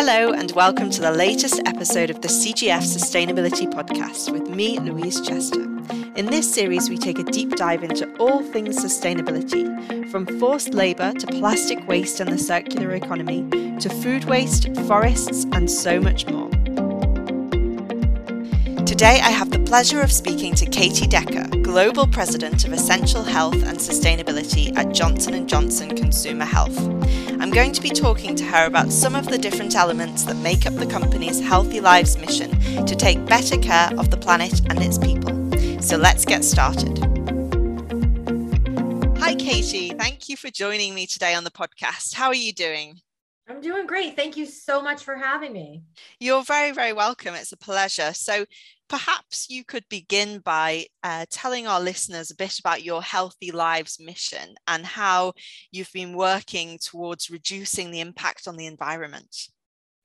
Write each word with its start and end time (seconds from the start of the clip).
Hello, 0.00 0.32
and 0.32 0.52
welcome 0.52 0.90
to 0.90 1.00
the 1.00 1.10
latest 1.10 1.60
episode 1.66 2.08
of 2.08 2.20
the 2.20 2.28
CGF 2.28 2.84
Sustainability 2.84 3.68
Podcast 3.68 4.30
with 4.30 4.48
me, 4.48 4.78
Louise 4.78 5.20
Chester. 5.20 5.62
In 6.14 6.26
this 6.26 6.48
series, 6.54 6.88
we 6.88 6.96
take 6.96 7.18
a 7.18 7.24
deep 7.24 7.56
dive 7.56 7.82
into 7.82 8.08
all 8.18 8.44
things 8.44 8.78
sustainability, 8.78 10.08
from 10.08 10.24
forced 10.38 10.72
labour 10.72 11.12
to 11.14 11.26
plastic 11.26 11.84
waste 11.88 12.20
and 12.20 12.30
the 12.30 12.38
circular 12.38 12.92
economy, 12.92 13.50
to 13.80 13.90
food 13.90 14.26
waste, 14.26 14.72
forests, 14.86 15.46
and 15.50 15.68
so 15.68 15.98
much 15.98 16.28
more. 16.28 16.48
Today, 18.86 19.20
I 19.20 19.30
have 19.30 19.50
the 19.50 19.64
pleasure 19.66 20.00
of 20.00 20.12
speaking 20.12 20.54
to 20.54 20.66
Katie 20.66 21.08
Decker, 21.08 21.48
Global 21.62 22.06
President 22.06 22.64
of 22.64 22.72
Essential 22.72 23.24
Health 23.24 23.64
and 23.64 23.76
Sustainability 23.78 24.76
at 24.76 24.94
Johnson 24.94 25.48
& 25.48 25.48
Johnson 25.48 25.96
Consumer 25.96 26.44
Health. 26.44 26.78
I'm 27.40 27.50
going 27.50 27.72
to 27.72 27.80
be 27.80 27.90
talking 27.90 28.34
to 28.34 28.44
her 28.44 28.66
about 28.66 28.90
some 28.90 29.14
of 29.14 29.26
the 29.26 29.38
different 29.38 29.76
elements 29.76 30.24
that 30.24 30.36
make 30.36 30.66
up 30.66 30.74
the 30.74 30.86
company's 30.86 31.40
Healthy 31.40 31.80
Lives 31.80 32.18
mission 32.18 32.50
to 32.84 32.96
take 32.96 33.24
better 33.26 33.56
care 33.56 33.90
of 33.96 34.10
the 34.10 34.16
planet 34.16 34.60
and 34.68 34.82
its 34.82 34.98
people. 34.98 35.30
So 35.80 35.96
let's 35.96 36.24
get 36.24 36.44
started. 36.44 36.98
Hi, 39.18 39.36
Katie. 39.36 39.90
Thank 39.90 40.28
you 40.28 40.36
for 40.36 40.50
joining 40.50 40.94
me 40.94 41.06
today 41.06 41.34
on 41.34 41.44
the 41.44 41.50
podcast. 41.50 42.14
How 42.14 42.26
are 42.26 42.34
you 42.34 42.52
doing? 42.52 43.02
I'm 43.48 43.60
doing 43.60 43.86
great. 43.86 44.14
Thank 44.14 44.36
you 44.36 44.44
so 44.44 44.82
much 44.82 45.04
for 45.04 45.16
having 45.16 45.52
me. 45.52 45.82
You're 46.20 46.42
very, 46.42 46.72
very 46.72 46.92
welcome. 46.92 47.34
It's 47.34 47.52
a 47.52 47.56
pleasure. 47.56 48.12
So, 48.12 48.44
perhaps 48.88 49.48
you 49.48 49.64
could 49.64 49.84
begin 49.88 50.40
by 50.40 50.86
uh, 51.02 51.26
telling 51.30 51.66
our 51.66 51.80
listeners 51.80 52.30
a 52.30 52.36
bit 52.36 52.58
about 52.58 52.82
your 52.82 53.02
Healthy 53.02 53.50
Lives 53.50 53.98
mission 54.00 54.54
and 54.66 54.84
how 54.84 55.32
you've 55.70 55.92
been 55.92 56.14
working 56.14 56.78
towards 56.82 57.30
reducing 57.30 57.90
the 57.90 58.00
impact 58.00 58.48
on 58.48 58.56
the 58.56 58.66
environment. 58.66 59.48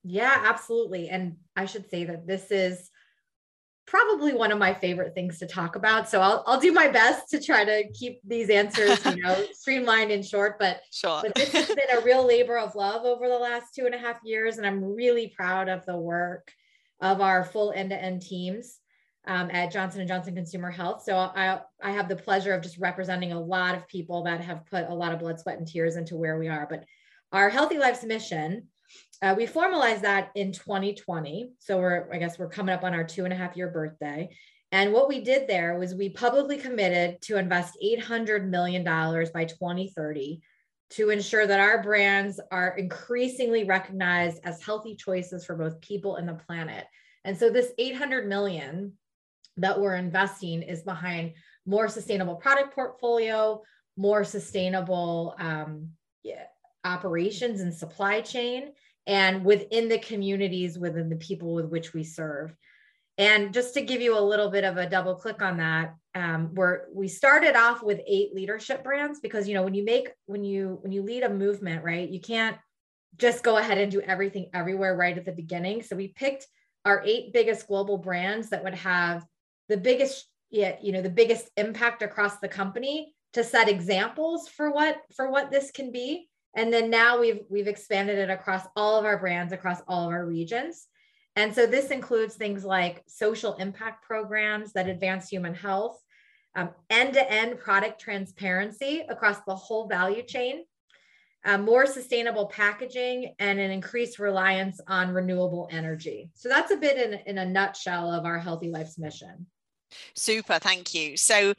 Yeah, 0.03 0.41
absolutely. 0.45 1.09
And 1.09 1.37
I 1.55 1.65
should 1.65 1.89
say 1.89 2.05
that 2.05 2.27
this 2.27 2.51
is 2.51 2.89
probably 3.85 4.33
one 4.33 4.51
of 4.51 4.57
my 4.57 4.73
favorite 4.73 5.13
things 5.13 5.39
to 5.39 5.45
talk 5.45 5.75
about. 5.75 6.09
So 6.09 6.21
I'll, 6.21 6.43
I'll 6.47 6.59
do 6.59 6.71
my 6.71 6.87
best 6.87 7.29
to 7.29 7.41
try 7.41 7.65
to 7.65 7.91
keep 7.93 8.19
these 8.25 8.49
answers, 8.49 9.03
you 9.05 9.21
know, 9.21 9.45
streamlined 9.53 10.11
and 10.11 10.25
short, 10.25 10.57
but, 10.57 10.81
sure. 10.91 11.21
but 11.21 11.35
this 11.35 11.51
has 11.51 11.67
been 11.67 11.97
a 11.97 12.01
real 12.01 12.25
labor 12.25 12.57
of 12.57 12.75
love 12.75 13.05
over 13.05 13.27
the 13.27 13.37
last 13.37 13.75
two 13.75 13.85
and 13.85 13.93
a 13.93 13.97
half 13.97 14.19
years. 14.23 14.57
And 14.57 14.65
I'm 14.65 14.83
really 14.83 15.33
proud 15.35 15.69
of 15.69 15.85
the 15.85 15.97
work 15.97 16.51
of 17.01 17.21
our 17.21 17.43
full 17.43 17.73
end-to-end 17.75 18.21
teams 18.21 18.79
um, 19.27 19.49
at 19.51 19.71
Johnson 19.71 20.05
& 20.05 20.07
Johnson 20.07 20.35
Consumer 20.35 20.71
Health. 20.71 21.03
So 21.03 21.17
I, 21.17 21.59
I 21.81 21.91
have 21.91 22.07
the 22.07 22.15
pleasure 22.15 22.53
of 22.53 22.61
just 22.61 22.77
representing 22.77 23.31
a 23.31 23.39
lot 23.39 23.75
of 23.75 23.87
people 23.87 24.23
that 24.23 24.41
have 24.41 24.65
put 24.65 24.87
a 24.87 24.93
lot 24.93 25.13
of 25.13 25.19
blood, 25.19 25.39
sweat, 25.39 25.57
and 25.57 25.67
tears 25.67 25.95
into 25.97 26.15
where 26.15 26.37
we 26.37 26.47
are. 26.47 26.67
But 26.69 26.85
our 27.31 27.49
Healthy 27.49 27.77
Lives 27.77 28.03
mission 28.03 28.67
uh, 29.21 29.33
we 29.37 29.45
formalized 29.45 30.03
that 30.03 30.31
in 30.35 30.51
2020. 30.51 31.51
So 31.59 31.79
we're, 31.79 32.09
I 32.11 32.17
guess 32.17 32.37
we're 32.37 32.49
coming 32.49 32.75
up 32.75 32.83
on 32.83 32.93
our 32.93 33.03
two 33.03 33.23
and 33.23 33.33
a 33.33 33.37
half 33.37 33.55
year 33.55 33.69
birthday. 33.69 34.29
And 34.71 34.91
what 34.91 35.07
we 35.07 35.21
did 35.21 35.47
there 35.47 35.77
was 35.77 35.93
we 35.93 36.09
publicly 36.09 36.57
committed 36.57 37.21
to 37.23 37.37
invest 37.37 37.77
$800 37.83 38.49
million 38.49 38.83
by 38.83 39.45
2030 39.45 40.41
to 40.91 41.09
ensure 41.09 41.47
that 41.47 41.59
our 41.59 41.81
brands 41.81 42.39
are 42.51 42.75
increasingly 42.77 43.63
recognized 43.63 44.39
as 44.43 44.61
healthy 44.61 44.95
choices 44.95 45.45
for 45.45 45.55
both 45.55 45.79
people 45.81 46.17
and 46.17 46.27
the 46.27 46.33
planet. 46.33 46.85
And 47.23 47.37
so 47.37 47.49
this 47.49 47.71
800 47.77 48.27
million 48.27 48.93
that 49.57 49.79
we're 49.79 49.95
investing 49.95 50.61
is 50.61 50.83
behind 50.83 51.33
more 51.65 51.87
sustainable 51.87 52.35
product 52.35 52.75
portfolio, 52.75 53.61
more 53.95 54.23
sustainable 54.23 55.35
um, 55.39 55.89
yeah, 56.23 56.45
operations 56.83 57.61
and 57.61 57.73
supply 57.73 58.21
chain, 58.21 58.73
and 59.07 59.43
within 59.43 59.89
the 59.89 59.99
communities 59.99 60.79
within 60.79 61.09
the 61.09 61.15
people 61.15 61.53
with 61.53 61.65
which 61.65 61.93
we 61.93 62.03
serve. 62.03 62.55
And 63.17 63.53
just 63.53 63.75
to 63.75 63.81
give 63.81 64.01
you 64.01 64.17
a 64.17 64.19
little 64.19 64.49
bit 64.49 64.63
of 64.63 64.77
a 64.77 64.89
double 64.89 65.15
click 65.15 65.41
on 65.41 65.57
that 65.57 65.95
um, 66.15 66.55
where 66.55 66.87
we 66.91 67.07
started 67.07 67.55
off 67.55 67.83
with 67.83 68.01
eight 68.07 68.33
leadership 68.33 68.83
brands 68.83 69.19
because 69.19 69.47
you 69.47 69.53
know 69.53 69.63
when 69.63 69.75
you 69.75 69.85
make 69.85 70.09
when 70.25 70.43
you 70.43 70.79
when 70.81 70.91
you 70.91 71.03
lead 71.03 71.23
a 71.23 71.29
movement 71.29 71.83
right 71.83 72.09
you 72.09 72.19
can't 72.19 72.57
just 73.17 73.43
go 73.43 73.57
ahead 73.57 73.77
and 73.77 73.91
do 73.91 74.01
everything 74.01 74.49
everywhere 74.53 74.95
right 74.95 75.17
at 75.17 75.25
the 75.25 75.31
beginning. 75.31 75.83
So 75.83 75.95
we 75.95 76.07
picked 76.09 76.47
our 76.85 77.03
eight 77.05 77.33
biggest 77.33 77.67
global 77.67 77.97
brands 77.97 78.49
that 78.49 78.63
would 78.63 78.73
have 78.75 79.25
the 79.69 79.77
biggest 79.77 80.27
yeah, 80.49 80.75
you 80.81 80.91
know 80.91 81.01
the 81.01 81.09
biggest 81.09 81.49
impact 81.57 82.03
across 82.03 82.37
the 82.37 82.47
company 82.47 83.13
to 83.33 83.43
set 83.43 83.69
examples 83.69 84.47
for 84.47 84.71
what 84.71 84.97
for 85.15 85.31
what 85.31 85.51
this 85.51 85.71
can 85.71 85.91
be 85.91 86.29
and 86.55 86.71
then 86.71 86.89
now 86.89 87.19
we've 87.19 87.41
we've 87.49 87.67
expanded 87.67 88.17
it 88.17 88.29
across 88.29 88.63
all 88.75 88.97
of 88.97 89.05
our 89.05 89.17
brands 89.17 89.53
across 89.53 89.81
all 89.87 90.07
of 90.07 90.13
our 90.13 90.25
regions. 90.25 90.87
And 91.35 91.53
so 91.53 91.65
this 91.65 91.89
includes 91.89 92.35
things 92.35 92.63
like 92.63 93.03
social 93.07 93.55
impact 93.55 94.05
programs 94.05 94.73
that 94.73 94.87
advance 94.87 95.29
human 95.29 95.55
health 95.55 95.99
um, 96.55 96.69
end-to-end 96.91 97.59
product 97.59 97.99
transparency 97.99 99.03
across 99.09 99.37
the 99.47 99.55
whole 99.55 99.87
value 99.87 100.21
chain 100.21 100.63
uh, 101.45 101.57
more 101.57 101.85
sustainable 101.85 102.45
packaging 102.47 103.35
and 103.39 103.59
an 103.59 103.71
increased 103.71 104.19
reliance 104.19 104.79
on 104.87 105.13
renewable 105.13 105.67
energy. 105.71 106.29
So 106.35 106.49
that's 106.49 106.71
a 106.71 106.77
bit 106.77 106.97
in, 106.97 107.19
in 107.25 107.37
a 107.37 107.45
nutshell 107.45 108.11
of 108.11 108.25
our 108.25 108.39
healthy 108.39 108.69
Life's 108.69 108.97
mission. 108.97 109.47
Super 110.15 110.59
thank 110.59 110.93
you. 110.93 111.17
So 111.17 111.53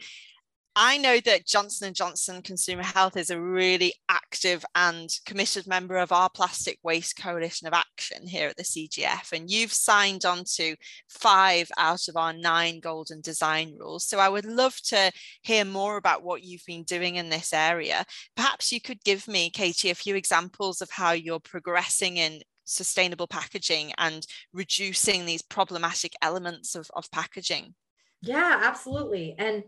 I 0.77 0.99
know 0.99 1.21
that 1.21 1.47
Johnson 1.47 1.93
& 1.93 1.95
Johnson 1.95 2.43
Consumer 2.43 2.83
Health 2.83 3.17
is 3.17 3.31
a 3.31 3.41
really 3.41 3.95
active 4.09 4.65
and 4.75 5.09
committed 5.25 5.69
member 5.69 5.97
of 5.99 6.11
our 6.11 6.29
Plastic 6.29 6.81
Waste 6.83 7.17
Coalition 7.17 7.69
of 7.69 7.75
Action 7.75 8.27
here 8.27 8.49
at 8.49 8.57
the 8.57 8.65
CGF, 8.65 9.33
and 9.33 9.49
you've 9.49 9.73
signed 9.73 10.25
on 10.25 10.43
to 10.57 10.75
five 11.09 11.71
out 11.79 12.09
of 12.09 12.17
our 12.17 12.33
nine 12.33 12.81
golden 12.81 13.21
design 13.21 13.77
rules. 13.79 14.05
So 14.05 14.19
I 14.19 14.29
would 14.29 14.45
love 14.45 14.77
to 14.87 15.13
hear 15.43 15.65
more 15.65 15.97
about 15.97 16.25
what 16.25 16.43
you've 16.43 16.67
been 16.67 16.83
doing 16.83 17.17
in 17.17 17.29
this 17.29 17.53
area. 17.53 18.05
Perhaps 18.35 18.73
you 18.73 18.81
could 18.81 19.03
give 19.05 19.29
me, 19.29 19.51
Katie, 19.51 19.91
a 19.91 19.95
few 19.95 20.17
examples 20.17 20.83
of 20.83 20.91
how 20.91 21.13
you're 21.13 21.39
progressing 21.39 22.17
in 22.17 22.41
sustainable 22.65 23.29
packaging 23.29 23.93
and 23.99 24.27
reducing 24.53 25.25
these 25.25 25.43
problematic 25.43 26.15
elements 26.21 26.75
of, 26.75 26.91
of 26.97 27.09
packaging. 27.13 27.75
Yeah, 28.23 28.59
absolutely. 28.63 29.37
And 29.39 29.63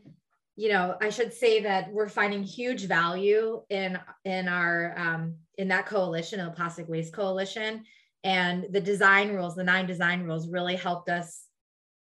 you 0.57 0.71
know 0.71 0.97
i 1.03 1.11
should 1.11 1.33
say 1.33 1.61
that 1.61 1.93
we're 1.93 2.09
finding 2.09 2.43
huge 2.43 2.87
value 2.87 3.63
in 3.69 3.99
in 4.25 4.49
our 4.49 4.95
um, 4.97 5.35
in 5.59 5.69
that 5.69 5.87
coalition 5.87 6.45
the 6.45 6.51
plastic 6.51 6.89
waste 6.89 7.13
coalition. 7.13 7.85
And 8.25 8.67
the 8.71 8.81
design 8.81 9.31
rules 9.31 9.55
the 9.55 9.65
nine 9.65 9.87
design 9.87 10.23
rules 10.23 10.49
really 10.49 10.77
helped 10.77 11.09
us 11.09 11.45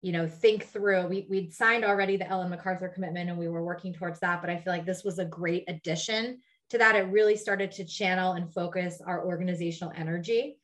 you 0.02 0.12
know 0.12 0.26
think 0.26 0.64
through. 0.64 1.06
We, 1.06 1.26
we'd 1.28 1.52
signed 1.52 1.84
already 1.84 2.16
the 2.16 2.28
ellen 2.28 2.50
macarthur 2.50 2.88
commitment 2.88 3.30
and 3.30 3.38
we 3.38 3.48
were 3.48 3.62
working 3.62 3.92
towards 3.92 4.18
that 4.20 4.40
but 4.40 4.50
i 4.50 4.56
feel 4.56 4.72
like 4.72 4.86
this 4.86 5.04
was 5.04 5.18
a 5.18 5.24
great 5.24 5.64
addition 5.68 6.40
to 6.70 6.78
that. 6.78 6.96
It 6.96 7.08
really 7.08 7.36
started 7.36 7.72
to 7.72 7.84
channel 7.84 8.32
and 8.32 8.52
focus 8.52 9.00
our 9.04 9.24
organizational 9.24 9.92
energy. 9.96 10.58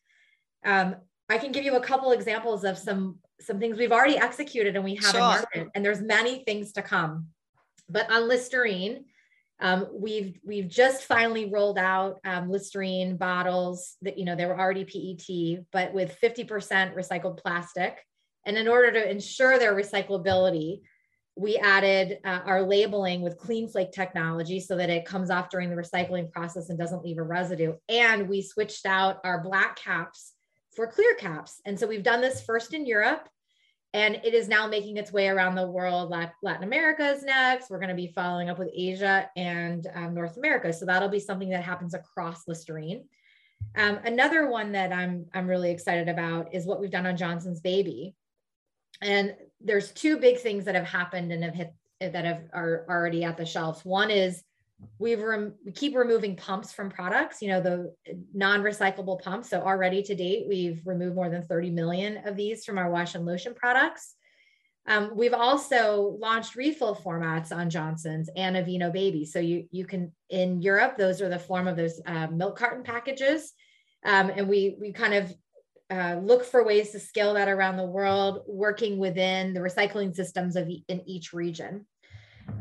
Um, 0.64 0.96
i 1.28 1.38
can 1.38 1.52
give 1.52 1.64
you 1.64 1.76
a 1.76 1.80
couple 1.80 2.12
examples 2.12 2.64
of 2.64 2.78
some 2.78 3.18
some 3.40 3.60
things 3.60 3.76
we've 3.78 3.92
already 3.92 4.16
executed 4.16 4.74
and 4.74 4.84
we 4.84 4.94
have 4.96 5.10
sure. 5.10 5.20
in 5.20 5.26
market 5.26 5.68
and 5.74 5.84
there's 5.84 6.00
many 6.00 6.42
things 6.44 6.72
to 6.72 6.82
come 6.82 7.26
but 7.88 8.10
on 8.10 8.28
Listerine, 8.28 9.04
um, 9.60 9.86
we've 9.92 10.38
we've 10.44 10.68
just 10.68 11.04
finally 11.04 11.46
rolled 11.46 11.78
out 11.78 12.18
um, 12.24 12.50
Listerine 12.50 13.16
bottles 13.16 13.96
that 14.02 14.18
you 14.18 14.24
know 14.24 14.36
they 14.36 14.44
were 14.44 14.58
already 14.58 14.84
PET, 14.84 15.64
but 15.72 15.94
with 15.94 16.18
50% 16.20 16.94
recycled 16.94 17.38
plastic. 17.38 18.04
And 18.44 18.56
in 18.56 18.68
order 18.68 18.92
to 18.92 19.10
ensure 19.10 19.58
their 19.58 19.74
recyclability, 19.74 20.82
we 21.36 21.56
added 21.56 22.18
uh, 22.24 22.40
our 22.44 22.62
labeling 22.62 23.22
with 23.22 23.38
clean 23.38 23.68
flake 23.68 23.92
technology 23.92 24.60
so 24.60 24.76
that 24.76 24.90
it 24.90 25.04
comes 25.04 25.30
off 25.30 25.50
during 25.50 25.68
the 25.68 25.76
recycling 25.76 26.30
process 26.30 26.68
and 26.68 26.78
doesn't 26.78 27.04
leave 27.04 27.18
a 27.18 27.22
residue. 27.22 27.74
And 27.88 28.28
we 28.28 28.42
switched 28.42 28.86
out 28.86 29.20
our 29.24 29.42
black 29.42 29.76
caps 29.76 30.32
for 30.74 30.86
clear 30.86 31.14
caps. 31.14 31.60
And 31.64 31.78
so 31.78 31.86
we've 31.86 32.02
done 32.02 32.20
this 32.20 32.42
first 32.42 32.72
in 32.72 32.86
Europe 32.86 33.28
and 33.94 34.16
it 34.24 34.34
is 34.34 34.48
now 34.48 34.66
making 34.66 34.96
its 34.96 35.12
way 35.12 35.28
around 35.28 35.54
the 35.54 35.66
world. 35.66 36.14
Latin 36.42 36.64
America 36.64 37.08
is 37.08 37.22
next. 37.22 37.70
We're 37.70 37.78
going 37.78 37.88
to 37.88 37.94
be 37.94 38.12
following 38.14 38.50
up 38.50 38.58
with 38.58 38.70
Asia 38.74 39.30
and 39.36 39.86
um, 39.94 40.14
North 40.14 40.36
America. 40.36 40.72
So 40.72 40.84
that'll 40.84 41.08
be 41.08 41.20
something 41.20 41.48
that 41.50 41.64
happens 41.64 41.94
across 41.94 42.46
Listerine. 42.46 43.04
Um, 43.76 43.98
another 44.04 44.48
one 44.50 44.72
that 44.72 44.92
I'm 44.92 45.26
I'm 45.32 45.46
really 45.46 45.70
excited 45.70 46.08
about 46.08 46.54
is 46.54 46.66
what 46.66 46.80
we've 46.80 46.90
done 46.90 47.06
on 47.06 47.16
Johnson's 47.16 47.60
Baby. 47.60 48.14
And 49.02 49.34
there's 49.60 49.92
two 49.92 50.18
big 50.18 50.38
things 50.38 50.64
that 50.64 50.74
have 50.74 50.86
happened 50.86 51.32
and 51.32 51.44
have 51.44 51.54
hit 51.54 51.74
that 52.00 52.24
have 52.24 52.42
are 52.52 52.86
already 52.88 53.24
at 53.24 53.36
the 53.36 53.46
shelves. 53.46 53.84
One 53.84 54.10
is 54.10 54.42
we've 54.98 55.20
rem- 55.20 55.54
we 55.64 55.72
keep 55.72 55.96
removing 55.96 56.36
pumps 56.36 56.72
from 56.72 56.90
products 56.90 57.40
you 57.40 57.48
know 57.48 57.60
the 57.60 57.94
non-recyclable 58.34 59.20
pumps. 59.20 59.50
So 59.50 59.60
already 59.60 60.02
to 60.02 60.14
date 60.14 60.46
we've 60.48 60.80
removed 60.84 61.14
more 61.14 61.30
than 61.30 61.42
30 61.42 61.70
million 61.70 62.26
of 62.26 62.36
these 62.36 62.64
from 62.64 62.78
our 62.78 62.90
wash 62.90 63.14
and 63.14 63.24
lotion 63.24 63.54
products. 63.54 64.14
Um, 64.88 65.12
we've 65.16 65.34
also 65.34 66.16
launched 66.20 66.54
refill 66.54 66.94
formats 66.94 67.54
on 67.54 67.70
johnson's 67.70 68.30
and 68.36 68.56
aveeno 68.56 68.92
baby. 68.92 69.24
So 69.24 69.38
you 69.38 69.66
you 69.70 69.84
can 69.84 70.12
in 70.30 70.62
europe 70.62 70.96
those 70.96 71.20
are 71.22 71.28
the 71.28 71.38
form 71.38 71.66
of 71.68 71.76
those 71.76 72.00
uh, 72.06 72.28
milk 72.28 72.58
carton 72.58 72.84
packages. 72.84 73.52
Um, 74.04 74.30
and 74.30 74.48
we 74.48 74.76
we 74.78 74.92
kind 74.92 75.14
of 75.14 75.34
uh, 75.90 76.18
look 76.20 76.44
for 76.44 76.64
ways 76.64 76.90
to 76.90 76.98
scale 76.98 77.34
that 77.34 77.48
around 77.48 77.76
the 77.76 77.86
world, 77.86 78.42
working 78.46 78.98
within 78.98 79.54
the 79.54 79.60
recycling 79.60 80.14
systems 80.14 80.56
of 80.56 80.68
e- 80.68 80.84
in 80.88 81.00
each 81.08 81.32
region. 81.32 81.86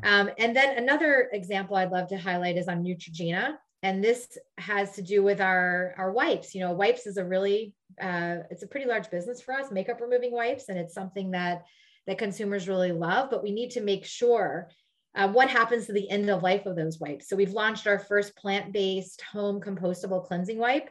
Um, 0.04 0.30
and 0.38 0.56
then 0.56 0.78
another 0.78 1.30
example 1.34 1.76
I'd 1.76 1.92
love 1.92 2.08
to 2.10 2.18
highlight 2.18 2.58
is 2.58 2.68
on 2.68 2.84
Neutrogena. 2.84 3.56
And 3.84 4.04
this 4.04 4.38
has 4.58 4.94
to 4.94 5.02
do 5.02 5.22
with 5.22 5.40
our, 5.40 5.94
our 5.98 6.12
wipes. 6.12 6.56
You 6.56 6.62
know, 6.62 6.72
wipes 6.72 7.06
is 7.06 7.18
a 7.18 7.26
really, 7.26 7.74
uh, 8.02 8.38
it's 8.50 8.64
a 8.64 8.68
pretty 8.68 8.88
large 8.88 9.12
business 9.12 9.42
for 9.42 9.54
us, 9.54 9.72
makeup 9.72 10.02
removing 10.02 10.32
wipes. 10.32 10.70
And 10.70 10.78
it's 10.78 10.94
something 10.94 11.32
that, 11.32 11.66
that 12.08 12.18
consumers 12.18 12.68
really 12.68 12.92
love, 12.92 13.30
but 13.30 13.44
we 13.44 13.52
need 13.52 13.72
to 13.72 13.82
make 13.82 14.06
sure 14.06 14.70
uh, 15.16 15.30
what 15.30 15.50
happens 15.50 15.86
to 15.86 15.94
the 15.94 16.10
end 16.10 16.30
of 16.30 16.44
life 16.44 16.66
of 16.66 16.76
those 16.76 17.00
wipes. 17.00 17.30
So 17.30 17.36
we've 17.36 17.54
launched 17.54 17.88
our 17.88 18.00
first 18.00 18.36
plant-based 18.36 19.22
home 19.22 19.62
compostable 19.62 20.26
cleansing 20.26 20.58
wipe 20.58 20.90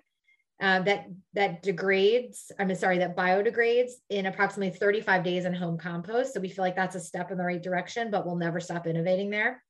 uh, 0.65 0.81
that 0.81 1.07
that 1.35 1.63
degrades. 1.63 2.51
I'm 2.59 2.75
sorry, 2.75 2.97
that 2.99 3.15
biodegrades 3.15 3.93
in 4.09 4.25
approximately 4.25 4.75
35 4.75 5.23
days 5.23 5.45
in 5.45 5.53
home 5.53 5.77
compost. 5.77 6.33
So 6.33 6.41
we 6.41 6.49
feel 6.49 6.65
like 6.65 6.75
that's 6.75 6.97
a 6.97 7.01
step 7.01 7.31
in 7.31 7.37
the 7.37 7.45
right 7.45 7.63
direction, 7.63 8.11
but 8.11 8.25
we'll 8.25 8.37
never 8.37 8.61
stop 8.61 8.87
innovating 8.87 9.29
there. 9.29 9.63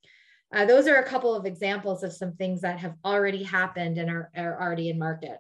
Uh, 0.55 0.67
those 0.67 0.87
are 0.87 0.96
a 0.96 1.05
couple 1.05 1.35
of 1.35 1.46
examples 1.46 2.05
of 2.05 2.12
some 2.12 2.37
things 2.37 2.61
that 2.61 2.79
have 2.79 2.94
already 3.05 3.43
happened 3.43 3.99
and 3.99 4.08
are, 4.08 4.31
are 4.37 4.62
already 4.62 4.88
in 4.88 4.96
market. 4.96 5.38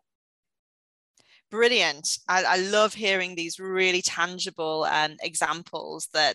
Brilliant. 1.52 2.18
I, 2.28 2.42
I 2.42 2.56
love 2.56 2.92
hearing 2.92 3.36
these 3.36 3.60
really 3.60 4.02
tangible 4.02 4.88
um, 4.90 5.14
examples 5.22 6.08
that 6.14 6.34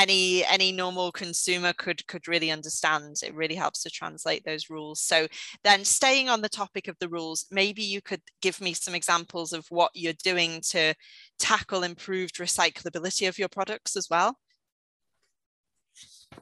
any 0.00 0.44
any 0.46 0.72
normal 0.72 1.12
consumer 1.12 1.72
could 1.74 2.06
could 2.06 2.26
really 2.26 2.50
understand. 2.50 3.16
It 3.22 3.34
really 3.34 3.54
helps 3.54 3.82
to 3.82 3.90
translate 3.90 4.44
those 4.44 4.70
rules. 4.70 5.02
So 5.02 5.28
then 5.62 5.84
staying 5.84 6.28
on 6.28 6.40
the 6.40 6.48
topic 6.48 6.88
of 6.88 6.96
the 6.98 7.08
rules 7.08 7.46
maybe 7.50 7.82
you 7.82 8.00
could 8.00 8.22
give 8.40 8.60
me 8.60 8.72
some 8.72 8.94
examples 8.94 9.52
of 9.52 9.66
what 9.68 9.90
you're 9.94 10.12
doing 10.24 10.60
to 10.70 10.94
tackle 11.38 11.82
improved 11.82 12.36
recyclability 12.36 13.28
of 13.28 13.38
your 13.38 13.48
products 13.48 13.96
as 13.96 14.08
well. 14.10 14.38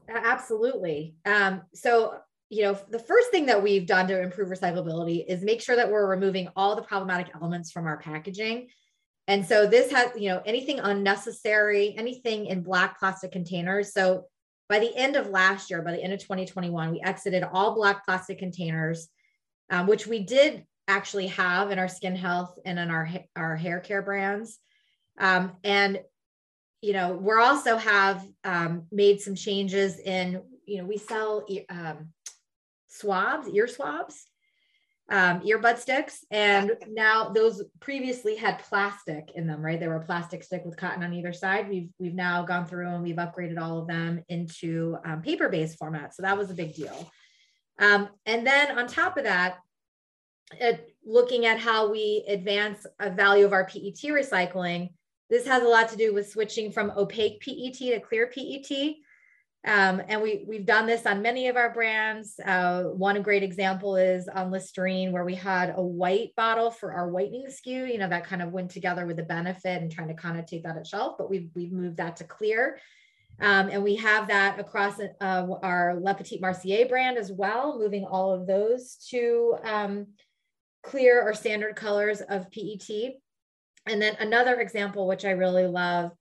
Absolutely. 0.08 1.16
Um, 1.25 1.62
so 1.75 2.19
you 2.50 2.62
know 2.62 2.78
the 2.90 2.99
first 2.99 3.31
thing 3.31 3.46
that 3.46 3.62
we've 3.62 3.87
done 3.87 4.06
to 4.08 4.20
improve 4.20 4.49
recyclability 4.49 5.25
is 5.26 5.43
make 5.43 5.61
sure 5.61 5.76
that 5.76 5.90
we're 5.90 6.08
removing 6.08 6.49
all 6.54 6.76
the 6.76 6.82
problematic 6.82 7.34
elements 7.34 7.72
from 7.72 7.87
our 7.87 7.99
packaging 7.99 8.69
and 9.28 9.46
so 9.46 9.66
this 9.66 9.92
has, 9.92 10.10
you 10.16 10.30
know, 10.30 10.40
anything 10.46 10.80
unnecessary, 10.80 11.94
anything 11.98 12.46
in 12.46 12.62
black 12.62 12.98
plastic 12.98 13.30
containers. 13.30 13.92
So 13.92 14.25
by 14.70 14.78
the 14.78 14.96
end 14.96 15.16
of 15.16 15.28
last 15.28 15.69
year, 15.69 15.82
by 15.82 15.92
the 15.92 16.02
end 16.02 16.14
of 16.14 16.20
2021, 16.20 16.90
we 16.90 17.02
exited 17.02 17.44
all 17.44 17.75
black 17.75 18.06
plastic 18.06 18.38
containers, 18.38 19.08
um, 19.69 19.86
which 19.86 20.06
we 20.06 20.20
did 20.20 20.64
actually 20.88 21.26
have 21.26 21.70
in 21.70 21.78
our 21.78 21.88
skin 21.88 22.16
health 22.16 22.58
and 22.64 22.78
in 22.78 22.90
our, 22.90 23.06
our 23.36 23.54
hair 23.54 23.80
care 23.80 24.00
brands. 24.00 24.58
Um, 25.19 25.52
and, 25.62 26.00
you 26.80 26.94
know, 26.94 27.12
we're 27.12 27.40
also 27.40 27.76
have 27.76 28.25
um, 28.44 28.86
made 28.90 29.20
some 29.20 29.34
changes 29.34 29.98
in, 29.98 30.40
you 30.64 30.78
know, 30.78 30.86
we 30.86 30.96
sell 30.96 31.44
um, 31.69 32.14
swabs, 32.86 33.46
ear 33.48 33.69
swabs 33.69 34.25
um, 35.10 35.40
earbud 35.40 35.78
sticks. 35.78 36.25
And 36.31 36.72
now 36.88 37.31
those 37.31 37.62
previously 37.81 38.37
had 38.37 38.58
plastic 38.58 39.32
in 39.34 39.46
them, 39.46 39.64
right? 39.64 39.81
They 39.81 39.88
were 39.88 39.96
a 39.96 40.05
plastic 40.05 40.44
stick 40.44 40.64
with 40.64 40.76
cotton 40.76 41.02
on 41.02 41.14
either 41.14 41.32
side. 41.32 41.69
We've 41.69 41.88
we've 41.99 42.14
now 42.14 42.43
gone 42.44 42.66
through 42.66 42.88
and 42.88 43.02
we've 43.02 43.16
upgraded 43.16 43.60
all 43.60 43.78
of 43.78 43.88
them 43.88 44.22
into 44.28 44.96
um, 45.05 45.22
paper-based 45.22 45.78
format. 45.78 46.14
So 46.14 46.22
that 46.22 46.37
was 46.37 46.50
a 46.50 46.55
big 46.55 46.75
deal. 46.75 47.10
Um, 47.78 48.08
and 48.26 48.46
then 48.46 48.78
on 48.78 48.87
top 48.87 49.16
of 49.16 49.25
that, 49.25 49.58
it, 50.52 50.94
looking 51.05 51.46
at 51.46 51.58
how 51.58 51.90
we 51.90 52.25
advance 52.28 52.87
a 52.99 53.11
value 53.11 53.44
of 53.44 53.52
our 53.52 53.64
PET 53.64 54.02
recycling, 54.04 54.90
this 55.31 55.46
has 55.46 55.62
a 55.62 55.69
lot 55.69 55.88
to 55.90 55.96
do 55.96 56.12
with 56.12 56.31
switching 56.31 56.72
from 56.72 56.93
opaque 56.96 57.40
PET 57.40 57.75
to 57.75 58.00
clear 58.00 58.26
PET. 58.26 58.96
Um, 59.68 60.00
and 60.08 60.22
we, 60.22 60.46
we've 60.48 60.64
done 60.64 60.86
this 60.86 61.04
on 61.04 61.20
many 61.20 61.48
of 61.48 61.56
our 61.56 61.70
brands. 61.74 62.40
Uh, 62.42 62.84
one 62.84 63.20
great 63.20 63.42
example 63.42 63.96
is 63.96 64.26
on 64.26 64.50
Listerine, 64.50 65.12
where 65.12 65.26
we 65.26 65.34
had 65.34 65.74
a 65.76 65.82
white 65.82 66.34
bottle 66.36 66.70
for 66.70 66.94
our 66.94 67.10
whitening 67.10 67.46
SKU. 67.48 67.92
You 67.92 67.98
know, 67.98 68.08
that 68.08 68.24
kind 68.24 68.40
of 68.40 68.50
went 68.50 68.70
together 68.70 69.04
with 69.04 69.18
the 69.18 69.24
benefit 69.24 69.82
and 69.82 69.92
trying 69.92 70.08
to 70.08 70.14
connotate 70.14 70.62
that 70.62 70.78
at 70.78 70.86
shelf, 70.86 71.16
but 71.18 71.28
we've, 71.28 71.50
we've 71.54 71.70
moved 71.70 71.98
that 71.98 72.16
to 72.16 72.24
clear. 72.24 72.78
Um, 73.40 73.68
and 73.68 73.84
we 73.84 73.96
have 73.96 74.28
that 74.28 74.58
across 74.58 74.98
uh, 75.00 75.46
our 75.62 76.00
Le 76.00 76.14
Petit 76.14 76.40
Marseillais 76.40 76.88
brand 76.88 77.18
as 77.18 77.30
well, 77.30 77.78
moving 77.78 78.06
all 78.06 78.32
of 78.32 78.46
those 78.46 78.96
to 79.10 79.56
um, 79.64 80.06
clear 80.82 81.22
or 81.22 81.34
standard 81.34 81.76
colors 81.76 82.22
of 82.22 82.50
PET. 82.50 83.16
And 83.86 84.00
then 84.00 84.16
another 84.18 84.60
example, 84.60 85.06
which 85.06 85.26
I 85.26 85.32
really 85.32 85.66
love, 85.66 86.12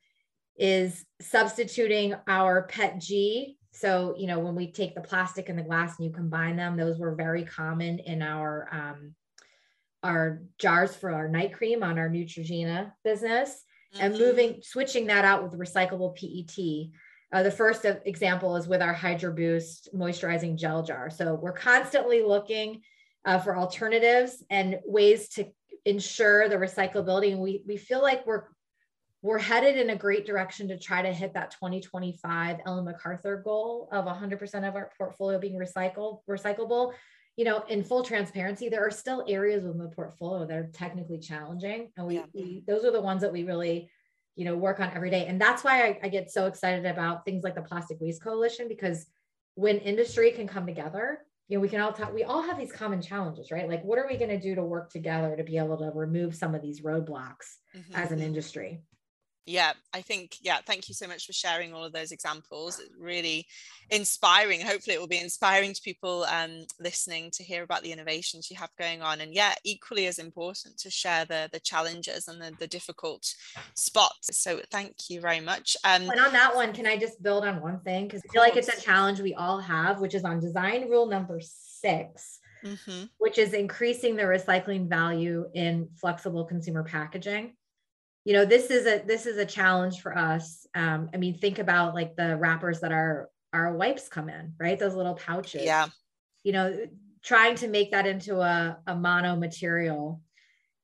is 0.58 1.06
substituting 1.22 2.16
our 2.28 2.64
PET 2.64 3.00
G. 3.00 3.58
So, 3.72 4.16
you 4.18 4.26
know, 4.26 4.40
when 4.40 4.56
we 4.56 4.72
take 4.72 4.96
the 4.96 5.02
plastic 5.02 5.50
and 5.50 5.58
the 5.58 5.64
glass 5.64 5.98
and 5.98 6.08
you 6.08 6.12
combine 6.12 6.56
them, 6.56 6.78
those 6.78 6.98
were 6.98 7.16
very 7.16 7.44
common 7.44 8.00
in 8.00 8.22
our 8.22 8.68
um, 8.72 9.16
our 10.04 10.42
jars 10.58 10.96
for 10.96 11.12
our 11.12 11.28
night 11.28 11.54
cream 11.54 11.84
on 11.84 11.98
our 12.00 12.10
Neutrogena 12.10 12.92
business, 13.04 13.64
mm-hmm. 13.94 14.06
and 14.06 14.18
moving 14.18 14.60
switching 14.64 15.08
that 15.08 15.26
out 15.26 15.44
with 15.44 15.60
recyclable 15.60 16.16
PET. 16.16 16.92
Uh, 17.32 17.44
the 17.44 17.52
first 17.52 17.86
example 18.06 18.56
is 18.56 18.68
with 18.68 18.82
our 18.82 18.94
Hydro 18.94 19.34
Boost 19.34 19.90
moisturizing 19.94 20.58
gel 20.58 20.82
jar. 20.82 21.10
So 21.10 21.36
we're 21.36 21.52
constantly 21.52 22.24
looking 22.24 22.82
uh, 23.26 23.38
for 23.40 23.58
alternatives 23.58 24.44
and 24.50 24.80
ways 24.86 25.28
to 25.30 25.46
ensure 25.86 26.48
the 26.48 26.56
recyclability. 26.56 27.34
And 27.34 27.42
we, 27.42 27.64
we 27.68 27.76
feel 27.76 28.02
like 28.02 28.26
we're 28.26 28.46
we're 29.22 29.40
headed 29.40 29.78
in 29.78 29.90
a 29.90 29.96
great 29.96 30.26
direction 30.26 30.68
to 30.68 30.78
try 30.78 31.02
to 31.02 31.12
hit 31.12 31.34
that 31.34 31.52
2025 31.52 32.58
Ellen 32.66 32.86
MacArthur 32.86 33.38
goal 33.38 33.90
of 33.92 34.06
100% 34.06 34.68
of 34.68 34.76
our 34.76 34.92
portfolio 34.98 35.40
being 35.40 35.56
recycled, 35.56 36.20
recyclable. 36.30 36.94
You 37.36 37.46
know, 37.46 37.64
in 37.68 37.84
full 37.84 38.04
transparency, 38.04 38.70
there 38.70 38.86
are 38.86 38.92
still 38.92 39.24
areas 39.28 39.64
within 39.64 39.80
the 39.80 39.90
portfolio 39.90 40.46
that 40.46 40.58
are 40.58 40.70
technically 40.74 41.20
challenging, 41.20 41.92
and 41.96 42.08
we, 42.08 42.16
yeah. 42.16 42.26
we 42.34 42.64
those 42.68 42.84
are 42.84 42.92
the 42.92 43.02
ones 43.02 43.22
that 43.22 43.32
we 43.32 43.44
really, 43.44 43.92
you 44.36 44.46
know, 44.46 44.56
work 44.56 44.80
on 44.80 44.92
every 44.96 45.12
day. 45.12 45.26
And 45.28 45.40
that's 45.40 45.64
why 45.64 45.84
I, 45.84 46.00
I 46.04 46.10
get 46.10 46.32
so 46.32 46.48
excited 46.48 46.86
about 46.86 47.26
things 47.26 47.44
like 47.44 47.54
the 47.54 47.62
Plastic 47.62 48.00
Waste 48.00 48.24
Coalition 48.24 48.68
because 48.68 49.06
when 49.54 49.78
industry 49.80 50.32
can 50.32 50.48
come 50.48 50.66
together, 50.66 51.20
you 51.48 51.58
know, 51.58 51.62
we 51.62 51.70
can 51.70 51.80
all 51.80 51.94
talk, 51.94 52.14
we 52.14 52.24
all 52.24 52.42
have 52.42 52.58
these 52.58 52.72
common 52.72 53.02
challenges, 53.02 53.52
right? 53.52 53.70
Like, 53.70 53.84
what 53.84 54.00
are 54.00 54.08
we 54.08 54.18
going 54.18 54.30
to 54.30 54.40
do 54.40 54.56
to 54.56 54.64
work 54.64 54.92
together 54.92 55.36
to 55.36 55.44
be 55.44 55.58
able 55.58 55.78
to 55.78 55.92
remove 55.94 56.36
some 56.36 56.54
of 56.56 56.62
these 56.62 56.82
roadblocks 56.82 57.58
mm-hmm. 57.76 57.96
as 57.96 58.12
an 58.12 58.20
industry? 58.20 58.82
Yeah 59.48 59.72
i 59.94 60.02
think 60.02 60.36
yeah 60.42 60.60
thank 60.66 60.90
you 60.90 60.94
so 60.94 61.08
much 61.08 61.26
for 61.26 61.34
sharing 61.34 61.74
all 61.74 61.84
of 61.84 61.94
those 61.94 62.12
examples. 62.12 62.80
It's 62.80 62.94
really 63.00 63.48
inspiring. 63.90 64.62
Hopefully 64.62 64.96
it 64.96 65.00
will 65.00 65.08
be 65.08 65.22
inspiring 65.22 65.74
to 65.74 65.82
people 65.82 66.26
um, 66.26 66.66
listening 66.80 67.32
to 67.32 67.44
hear 67.44 67.64
about 67.64 67.82
the 67.82 67.92
innovations 67.92 68.52
you 68.52 68.58
have 68.58 68.70
going 68.78 69.02
on. 69.02 69.22
And 69.22 69.34
yeah 69.34 69.56
equally 69.64 70.08
as 70.08 70.20
important 70.20 70.78
to 70.80 70.90
share 70.92 71.26
the 71.26 71.50
the 71.52 71.60
challenges 71.62 72.28
and 72.28 72.42
the, 72.42 72.52
the 72.60 72.68
difficult 72.68 73.34
spots. 73.76 74.38
So 74.38 74.60
thank 74.72 75.10
you 75.10 75.22
very 75.22 75.40
much. 75.40 75.78
Um, 75.84 76.10
and 76.10 76.20
on 76.20 76.34
that 76.34 76.54
one 76.54 76.74
can 76.74 76.86
i 76.86 76.98
just 76.98 77.24
build 77.24 77.46
on 77.46 77.62
one 77.62 77.80
thing? 77.80 78.06
Because 78.06 78.22
i 78.30 78.34
feel 78.34 78.42
like 78.42 78.58
it's 78.58 78.68
a 78.68 78.82
challenge 78.82 79.20
we 79.22 79.34
all 79.34 79.60
have 79.60 80.00
which 80.00 80.16
is 80.16 80.24
on 80.24 80.40
design 80.40 80.90
rule 80.90 81.08
number 81.08 81.40
6 81.40 82.40
mm-hmm. 82.64 83.04
which 83.18 83.38
is 83.38 83.54
increasing 83.54 84.16
the 84.16 84.24
recycling 84.24 84.88
value 84.88 85.46
in 85.54 85.88
flexible 85.96 86.46
consumer 86.46 86.84
packaging 86.84 87.54
you 88.28 88.34
know 88.34 88.44
this 88.44 88.70
is 88.70 88.86
a 88.86 89.02
this 89.08 89.26
is 89.26 89.38
a 89.38 89.46
challenge 89.46 90.02
for 90.02 90.16
us. 90.18 90.68
Um, 90.76 91.10
i 91.14 91.18
mean 91.18 91.34
think 91.34 91.60
about 91.60 91.96
like 91.96 92.18
the 92.18 92.36
wrappers 92.36 92.82
that 92.82 92.92
our 92.92 93.30
our 93.54 93.74
wipes 93.74 94.10
come 94.10 94.28
in 94.28 94.54
right? 94.60 94.78
Those 94.78 94.96
little 94.96 95.16
pouches. 95.16 95.64
Yeah. 95.64 95.88
You 96.44 96.52
know 96.52 96.78
trying 97.24 97.56
to 97.56 97.70
make 97.70 97.92
that 97.92 98.06
into 98.06 98.42
a, 98.42 98.78
a 98.86 98.96
mono 98.96 99.38
material 99.38 100.22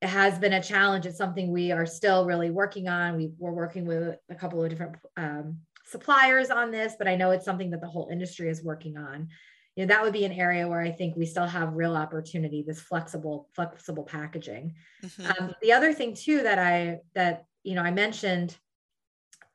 it 0.02 0.08
has 0.08 0.40
been 0.40 0.54
a 0.54 0.64
challenge. 0.64 1.06
It's 1.06 1.18
something 1.18 1.52
we 1.52 1.72
are 1.72 1.86
still 1.86 2.26
really 2.26 2.50
working 2.50 2.90
on. 2.90 3.16
We, 3.16 3.32
we're 3.38 3.54
working 3.54 3.86
with 3.86 4.18
a 4.30 4.36
couple 4.36 4.62
of 4.62 4.70
different 4.70 4.96
um, 5.16 5.60
suppliers 5.86 6.50
on 6.50 6.72
this 6.72 6.94
but 6.98 7.08
i 7.10 7.16
know 7.16 7.32
it's 7.32 7.46
something 7.46 7.70
that 7.70 7.82
the 7.82 7.88
whole 7.88 8.08
industry 8.10 8.50
is 8.50 8.64
working 8.64 8.98
on 8.98 9.28
you 9.75 9.86
know 9.86 9.94
that 9.94 10.03
would 10.03 10.13
be 10.13 10.25
an 10.25 10.32
area 10.32 10.68
where 10.68 10.82
i 10.82 10.92
think 10.92 11.15
we 11.15 11.25
still 11.25 11.46
have 11.46 11.74
real 11.74 11.96
opportunity 11.96 12.63
this 12.65 12.82
flexible 12.82 13.50
flexible 13.56 14.03
packaging 14.03 14.74
mm-hmm. 15.03 15.44
um, 15.44 15.53
the 15.62 15.74
other 15.74 15.94
thing 15.94 16.13
too 16.13 16.44
that 16.44 16.60
i 16.60 17.00
that 17.15 17.46
you 17.63 17.75
know 17.75 17.82
i 17.82 17.92
mentioned 17.92 18.58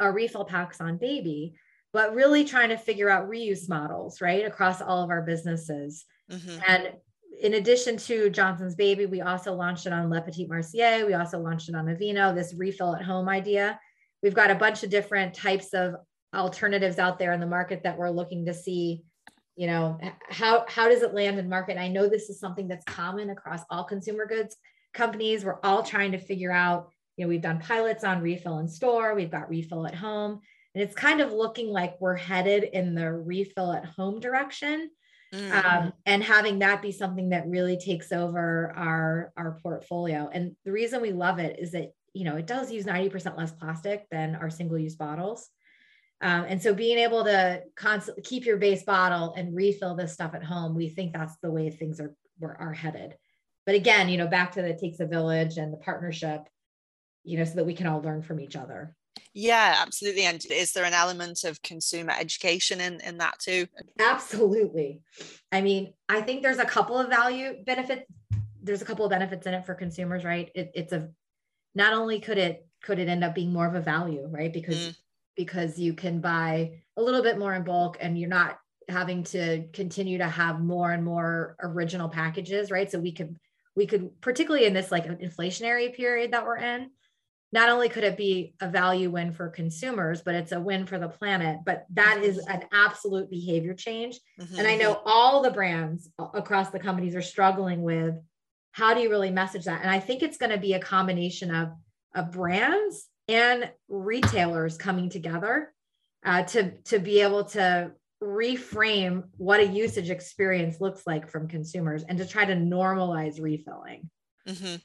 our 0.00 0.12
refill 0.12 0.44
packs 0.44 0.80
on 0.80 0.96
baby 0.96 1.54
but 1.92 2.14
really 2.14 2.44
trying 2.44 2.68
to 2.68 2.76
figure 2.76 3.08
out 3.08 3.28
reuse 3.28 3.68
models 3.68 4.20
right 4.20 4.44
across 4.44 4.80
all 4.80 5.02
of 5.02 5.10
our 5.10 5.22
businesses 5.22 6.04
mm-hmm. 6.30 6.58
and 6.66 6.92
in 7.40 7.54
addition 7.54 7.96
to 7.96 8.30
johnson's 8.30 8.74
baby 8.74 9.06
we 9.06 9.20
also 9.20 9.54
launched 9.54 9.86
it 9.86 9.92
on 9.92 10.10
le 10.10 10.20
petit 10.20 10.48
marseillais 10.48 11.06
we 11.06 11.14
also 11.14 11.38
launched 11.38 11.68
it 11.68 11.74
on 11.74 11.86
aveeno 11.86 12.34
this 12.34 12.54
refill 12.56 12.94
at 12.96 13.02
home 13.02 13.28
idea 13.28 13.78
we've 14.22 14.34
got 14.34 14.50
a 14.50 14.54
bunch 14.54 14.82
of 14.82 14.90
different 14.90 15.34
types 15.34 15.72
of 15.74 15.94
alternatives 16.34 16.98
out 16.98 17.18
there 17.18 17.32
in 17.32 17.40
the 17.40 17.46
market 17.46 17.82
that 17.82 17.96
we're 17.96 18.10
looking 18.10 18.44
to 18.44 18.52
see 18.52 19.02
you 19.58 19.66
know 19.66 19.98
how 20.30 20.64
how 20.68 20.88
does 20.88 21.02
it 21.02 21.12
land 21.12 21.38
in 21.38 21.48
market 21.48 21.76
i 21.76 21.88
know 21.88 22.08
this 22.08 22.30
is 22.30 22.38
something 22.38 22.68
that's 22.68 22.84
common 22.84 23.30
across 23.30 23.60
all 23.70 23.84
consumer 23.84 24.24
goods 24.24 24.56
companies 24.94 25.44
we're 25.44 25.60
all 25.62 25.82
trying 25.82 26.12
to 26.12 26.18
figure 26.18 26.52
out 26.52 26.90
you 27.18 27.24
know, 27.24 27.28
we've 27.28 27.42
done 27.42 27.58
pilots 27.58 28.04
on 28.04 28.22
refill 28.22 28.60
in 28.60 28.68
store, 28.68 29.14
we've 29.14 29.30
got 29.30 29.50
refill 29.50 29.86
at 29.86 29.94
home, 29.94 30.40
and 30.74 30.82
it's 30.82 30.94
kind 30.94 31.20
of 31.20 31.32
looking 31.32 31.68
like 31.68 31.96
we're 32.00 32.14
headed 32.14 32.62
in 32.62 32.94
the 32.94 33.12
refill 33.12 33.72
at 33.72 33.84
home 33.84 34.20
direction. 34.20 34.88
Mm. 35.34 35.64
Um, 35.64 35.92
and 36.06 36.22
having 36.22 36.60
that 36.60 36.80
be 36.80 36.92
something 36.92 37.30
that 37.30 37.48
really 37.48 37.76
takes 37.76 38.12
over 38.12 38.72
our 38.76 39.32
our 39.36 39.58
portfolio. 39.62 40.30
And 40.32 40.54
the 40.64 40.72
reason 40.72 41.02
we 41.02 41.12
love 41.12 41.38
it 41.38 41.58
is 41.58 41.72
that 41.72 41.90
you 42.14 42.24
know 42.24 42.36
it 42.36 42.46
does 42.46 42.70
use 42.70 42.86
90% 42.86 43.36
less 43.36 43.52
plastic 43.52 44.06
than 44.10 44.36
our 44.36 44.48
single 44.48 44.78
use 44.78 44.94
bottles. 44.94 45.50
Um, 46.20 46.46
and 46.48 46.60
so 46.60 46.74
being 46.74 46.98
able 46.98 47.24
to 47.24 47.62
constantly 47.76 48.22
keep 48.22 48.44
your 48.44 48.56
base 48.56 48.82
bottle 48.82 49.34
and 49.36 49.54
refill 49.54 49.94
this 49.94 50.12
stuff 50.12 50.34
at 50.34 50.42
home, 50.42 50.74
we 50.74 50.88
think 50.88 51.12
that's 51.12 51.36
the 51.42 51.50
way 51.50 51.70
things 51.70 52.00
are 52.00 52.14
are 52.42 52.72
headed. 52.72 53.14
But 53.66 53.74
again, 53.74 54.08
you 54.08 54.16
know, 54.16 54.26
back 54.26 54.52
to 54.52 54.62
the 54.62 54.74
takes 54.74 55.00
a 55.00 55.06
village 55.06 55.58
and 55.58 55.72
the 55.72 55.76
partnership, 55.76 56.42
you 57.24 57.36
know, 57.36 57.44
so 57.44 57.54
that 57.56 57.66
we 57.66 57.74
can 57.74 57.86
all 57.86 58.00
learn 58.00 58.22
from 58.22 58.40
each 58.40 58.56
other. 58.56 58.94
Yeah, 59.34 59.76
absolutely. 59.78 60.24
And 60.24 60.44
is 60.50 60.72
there 60.72 60.84
an 60.84 60.94
element 60.94 61.44
of 61.44 61.60
consumer 61.62 62.12
education 62.18 62.80
in, 62.80 63.00
in 63.00 63.18
that 63.18 63.38
too? 63.38 63.66
Absolutely. 63.98 65.02
I 65.52 65.60
mean, 65.60 65.92
I 66.08 66.22
think 66.22 66.42
there's 66.42 66.58
a 66.58 66.64
couple 66.64 66.98
of 66.98 67.08
value 67.08 67.62
benefits. 67.64 68.02
There's 68.62 68.82
a 68.82 68.84
couple 68.84 69.04
of 69.04 69.10
benefits 69.10 69.46
in 69.46 69.54
it 69.54 69.66
for 69.66 69.74
consumers, 69.74 70.24
right? 70.24 70.50
It, 70.54 70.72
it's 70.74 70.92
a 70.92 71.10
not 71.74 71.92
only 71.92 72.20
could 72.20 72.38
it 72.38 72.66
could 72.82 72.98
it 72.98 73.08
end 73.08 73.24
up 73.24 73.34
being 73.34 73.52
more 73.52 73.66
of 73.66 73.74
a 73.74 73.80
value, 73.80 74.26
right? 74.30 74.52
Because 74.52 74.76
mm. 74.76 74.96
Because 75.38 75.78
you 75.78 75.94
can 75.94 76.20
buy 76.20 76.72
a 76.98 77.02
little 77.02 77.22
bit 77.22 77.38
more 77.38 77.54
in 77.54 77.62
bulk 77.62 77.96
and 78.00 78.18
you're 78.18 78.28
not 78.28 78.58
having 78.88 79.22
to 79.22 79.64
continue 79.72 80.18
to 80.18 80.26
have 80.26 80.60
more 80.60 80.90
and 80.90 81.04
more 81.04 81.56
original 81.62 82.08
packages, 82.08 82.70
right? 82.70 82.90
So 82.90 82.98
we 82.98 83.12
could 83.12 83.38
we 83.76 83.86
could 83.86 84.20
particularly 84.20 84.66
in 84.66 84.74
this 84.74 84.90
like 84.90 85.06
inflationary 85.06 85.94
period 85.94 86.32
that 86.32 86.44
we're 86.44 86.58
in 86.58 86.90
not 87.52 87.70
only 87.70 87.88
could 87.88 88.04
it 88.04 88.16
be 88.16 88.54
a 88.60 88.68
value 88.68 89.08
win 89.08 89.32
for 89.32 89.48
consumers 89.48 90.20
but 90.20 90.34
it's 90.34 90.50
a 90.50 90.60
win 90.60 90.84
for 90.84 90.98
the 90.98 91.08
planet 91.08 91.58
but 91.64 91.86
that 91.94 92.20
is 92.22 92.38
an 92.38 92.64
absolute 92.72 93.30
behavior 93.30 93.74
change 93.74 94.18
mm-hmm. 94.40 94.58
and 94.58 94.66
i 94.66 94.76
know 94.76 95.00
all 95.06 95.42
the 95.42 95.50
brands 95.50 96.10
across 96.34 96.70
the 96.70 96.78
companies 96.78 97.14
are 97.14 97.22
struggling 97.22 97.82
with 97.82 98.14
how 98.72 98.94
do 98.94 99.00
you 99.00 99.08
really 99.08 99.30
message 99.30 99.64
that 99.64 99.80
and 99.80 99.90
i 99.90 100.00
think 100.00 100.22
it's 100.22 100.38
going 100.38 100.50
to 100.50 100.58
be 100.58 100.74
a 100.74 100.80
combination 100.80 101.54
of 101.54 101.68
of 102.14 102.32
brands 102.32 103.06
and 103.28 103.70
retailers 103.88 104.76
coming 104.76 105.08
together 105.10 105.72
uh, 106.24 106.42
to 106.42 106.72
to 106.84 106.98
be 106.98 107.20
able 107.20 107.44
to 107.44 107.92
reframe 108.22 109.24
what 109.36 109.60
a 109.60 109.66
usage 109.66 110.10
experience 110.10 110.80
looks 110.80 111.06
like 111.06 111.30
from 111.30 111.46
consumers 111.46 112.02
and 112.02 112.18
to 112.18 112.26
try 112.26 112.44
to 112.44 112.54
normalize 112.54 113.40
refilling. 113.40 114.10
Mm-hmm. 114.48 114.76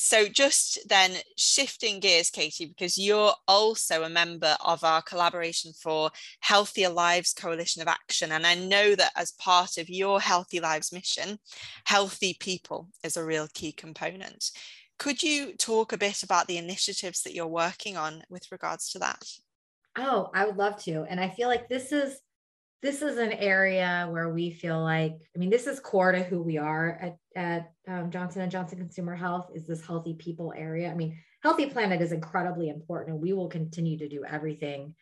So, 0.00 0.28
just 0.28 0.78
then 0.88 1.10
shifting 1.36 1.98
gears, 1.98 2.30
Katie, 2.30 2.66
because 2.66 2.96
you're 2.96 3.32
also 3.48 4.04
a 4.04 4.08
member 4.08 4.56
of 4.64 4.84
our 4.84 5.02
collaboration 5.02 5.72
for 5.72 6.12
Healthier 6.38 6.88
Lives 6.88 7.32
Coalition 7.32 7.82
of 7.82 7.88
Action. 7.88 8.30
And 8.30 8.46
I 8.46 8.54
know 8.54 8.94
that 8.94 9.10
as 9.16 9.32
part 9.32 9.76
of 9.76 9.88
your 9.88 10.20
Healthy 10.20 10.60
Lives 10.60 10.92
mission, 10.92 11.40
healthy 11.84 12.36
people 12.38 12.88
is 13.02 13.16
a 13.16 13.24
real 13.24 13.48
key 13.52 13.72
component. 13.72 14.52
Could 14.98 15.22
you 15.22 15.54
talk 15.54 15.92
a 15.92 15.98
bit 15.98 16.22
about 16.22 16.46
the 16.46 16.58
initiatives 16.58 17.22
that 17.22 17.34
you're 17.34 17.46
working 17.46 17.96
on 17.96 18.22
with 18.28 18.50
regards 18.50 18.90
to 18.90 18.98
that? 18.98 19.22
Oh, 19.96 20.30
I 20.34 20.44
would 20.44 20.56
love 20.56 20.82
to. 20.84 21.04
And 21.08 21.20
I 21.20 21.28
feel 21.28 21.48
like 21.48 21.68
this 21.68 21.92
is 21.92 22.20
this 22.82 23.02
is 23.02 23.18
an 23.18 23.32
area 23.32 24.06
where 24.10 24.28
we 24.28 24.50
feel 24.50 24.80
like 24.80 25.16
i 25.34 25.38
mean 25.38 25.50
this 25.50 25.66
is 25.66 25.80
core 25.80 26.12
to 26.12 26.22
who 26.22 26.42
we 26.42 26.58
are 26.58 26.98
at, 27.00 27.16
at 27.34 27.72
um, 27.88 28.10
johnson 28.10 28.42
and 28.42 28.52
johnson 28.52 28.78
consumer 28.78 29.14
health 29.14 29.50
is 29.54 29.66
this 29.66 29.84
healthy 29.84 30.14
people 30.14 30.52
area 30.56 30.90
i 30.90 30.94
mean 30.94 31.18
healthy 31.42 31.66
planet 31.66 32.00
is 32.00 32.12
incredibly 32.12 32.68
important 32.68 33.14
and 33.14 33.22
we 33.22 33.32
will 33.32 33.48
continue 33.48 33.98
to 33.98 34.08
do 34.08 34.24
everything 34.24 34.94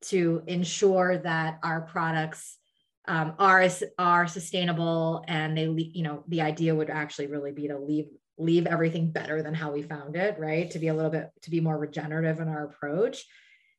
to 0.00 0.42
ensure 0.46 1.18
that 1.18 1.58
our 1.62 1.82
products 1.82 2.56
um, 3.06 3.34
are 3.38 3.68
are 3.98 4.26
sustainable 4.26 5.24
and 5.28 5.56
they 5.56 5.64
you 5.64 6.02
know 6.02 6.24
the 6.28 6.42
idea 6.42 6.74
would 6.74 6.90
actually 6.90 7.26
really 7.26 7.52
be 7.52 7.68
to 7.68 7.78
leave 7.78 8.06
leave 8.38 8.66
everything 8.66 9.10
better 9.10 9.42
than 9.42 9.54
how 9.54 9.72
we 9.72 9.82
found 9.82 10.16
it 10.16 10.38
right? 10.38 10.70
To 10.70 10.78
be 10.78 10.88
a 10.88 10.94
little 10.94 11.10
bit 11.10 11.30
to 11.42 11.50
be 11.50 11.60
more 11.60 11.78
regenerative 11.78 12.40
in 12.40 12.48
our 12.48 12.64
approach. 12.64 13.24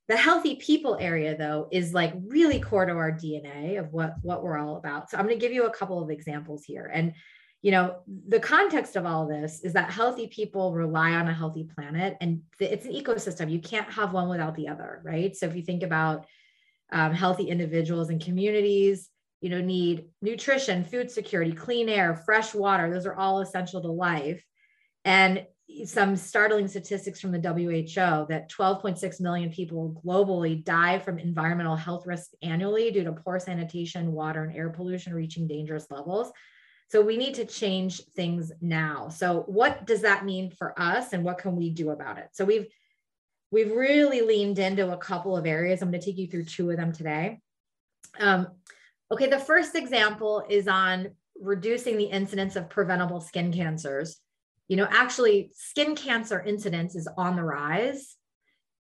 The 0.08 0.18
healthy 0.18 0.56
people 0.56 0.98
area 1.00 1.38
though 1.38 1.68
is 1.72 1.94
like 1.94 2.14
really 2.26 2.60
core 2.60 2.86
to 2.86 2.94
our 2.94 3.12
dna 3.12 3.80
of 3.80 3.94
what 3.94 4.16
what 4.22 4.44
we're 4.44 4.58
all 4.58 4.78
about. 4.78 5.10
So 5.10 5.18
i'm 5.18 5.26
going 5.26 5.38
to 5.38 5.42
give 5.42 5.54
you 5.54 5.66
a 5.66 5.74
couple 5.74 6.02
of 6.02 6.10
examples 6.10 6.64
here. 6.64 6.90
And 6.94 7.14
you 7.62 7.72
know 7.72 8.00
the 8.28 8.40
context 8.40 8.96
of 8.96 9.06
all 9.06 9.28
this 9.28 9.62
is 9.64 9.74
that 9.74 9.92
healthy 9.92 10.28
people 10.28 10.74
rely 10.74 11.12
on 11.12 11.28
a 11.28 11.34
healthy 11.34 11.66
planet 11.76 12.18
and 12.22 12.42
it's 12.60 12.86
an 12.86 12.94
ecosystem. 12.94 13.52
You 13.52 13.60
can't 13.60 13.92
have 13.92 14.14
one 14.14 14.30
without 14.30 14.56
the 14.56 14.68
other 14.68 15.02
right? 15.04 15.36
So 15.36 15.46
if 15.46 15.56
you 15.56 15.62
think 15.62 15.84
about 15.84 16.26
um, 16.92 17.14
healthy 17.14 17.50
individuals 17.50 18.10
and 18.10 18.24
communities 18.24 19.10
you 19.42 19.50
know 19.50 19.62
need 19.62 20.06
nutrition 20.22 20.84
food 20.84 21.10
security 21.10 21.52
clean 21.52 21.90
air 21.90 22.16
fresh 22.16 22.54
water 22.54 22.90
those 22.90 23.06
are 23.06 23.16
all 23.16 23.40
essential 23.40 23.82
to 23.82 23.88
life 23.88 24.44
and 25.10 25.44
some 25.86 26.16
startling 26.16 26.68
statistics 26.68 27.20
from 27.20 27.32
the 27.32 27.40
WHO 27.40 28.28
that 28.30 28.52
12.6 28.52 29.20
million 29.20 29.50
people 29.50 30.00
globally 30.06 30.64
die 30.64 31.00
from 31.00 31.18
environmental 31.18 31.76
health 31.76 32.06
risks 32.06 32.36
annually 32.44 32.92
due 32.92 33.04
to 33.04 33.12
poor 33.12 33.40
sanitation, 33.40 34.12
water, 34.12 34.44
and 34.44 34.56
air 34.56 34.70
pollution 34.70 35.16
reaching 35.16 35.48
dangerous 35.48 35.88
levels. 35.90 36.32
So 36.90 37.02
we 37.02 37.18
need 37.18 37.34
to 37.36 37.46
change 37.46 38.02
things 38.16 38.52
now. 38.62 39.10
So 39.10 39.46
what 39.48 39.88
does 39.88 40.02
that 40.02 40.26
mean 40.26 40.52
for 40.52 40.80
us 40.80 41.12
and 41.12 41.24
what 41.24 41.40
can 41.40 41.56
we 41.56 41.72
do 41.72 41.90
about 41.90 42.20
it? 42.20 42.28
So 42.34 42.46
we've 42.46 42.68
we've 43.52 43.72
really 43.72 44.22
leaned 44.22 44.60
into 44.60 44.92
a 44.92 44.98
couple 44.98 45.36
of 45.36 45.48
areas. 45.48 45.82
I'm 45.82 45.90
going 45.90 46.02
to 46.02 46.06
take 46.06 46.20
you 46.20 46.28
through 46.28 46.46
two 46.46 46.70
of 46.70 46.78
them 46.78 46.92
today. 46.92 47.40
Um, 48.20 48.48
okay, 49.12 49.26
the 49.26 49.40
first 49.40 49.74
example 49.74 50.46
is 50.48 50.68
on 50.68 51.16
reducing 51.42 51.98
the 51.98 52.04
incidence 52.04 52.56
of 52.56 52.70
preventable 52.70 53.22
skin 53.22 53.52
cancers 53.52 54.20
you 54.70 54.78
know, 54.78 54.88
actually 54.90 55.52
skin 55.56 55.96
cancer 55.96 56.42
incidence 56.42 56.96
is 56.96 57.10
on 57.18 57.36
the 57.36 57.44
rise. 57.44 58.16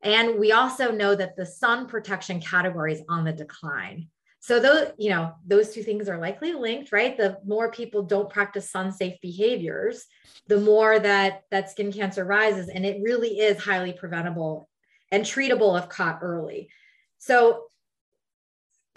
And 0.03 0.39
we 0.39 0.53
also 0.53 0.91
know 0.91 1.15
that 1.15 1.37
the 1.37 1.45
sun 1.45 1.87
protection 1.87 2.41
category 2.41 2.95
is 2.95 3.03
on 3.09 3.25
the 3.25 3.33
decline. 3.33 4.09
So 4.41 4.59
those, 4.59 4.89
you 4.97 5.11
know, 5.11 5.35
those 5.47 5.73
two 5.73 5.83
things 5.83 6.09
are 6.09 6.19
likely 6.19 6.53
linked, 6.53 6.91
right? 6.91 7.17
The 7.17 7.39
more 7.45 7.71
people 7.71 8.03
don't 8.03 8.31
practice 8.31 8.71
sun 8.71 8.91
safe 8.91 9.21
behaviors, 9.21 10.07
the 10.49 10.59
more 10.59 10.99
that 10.99 11.43
that 11.51 11.71
skin 11.71 11.93
cancer 11.93 12.25
rises 12.25 12.69
and 12.69 12.85
it 12.85 13.03
really 13.03 13.39
is 13.39 13.63
highly 13.63 13.93
preventable 13.93 14.69
and 15.13 15.25
treatable 15.25 15.79
if 15.79 15.89
caught 15.89 16.21
early. 16.23 16.71
So 17.19 17.67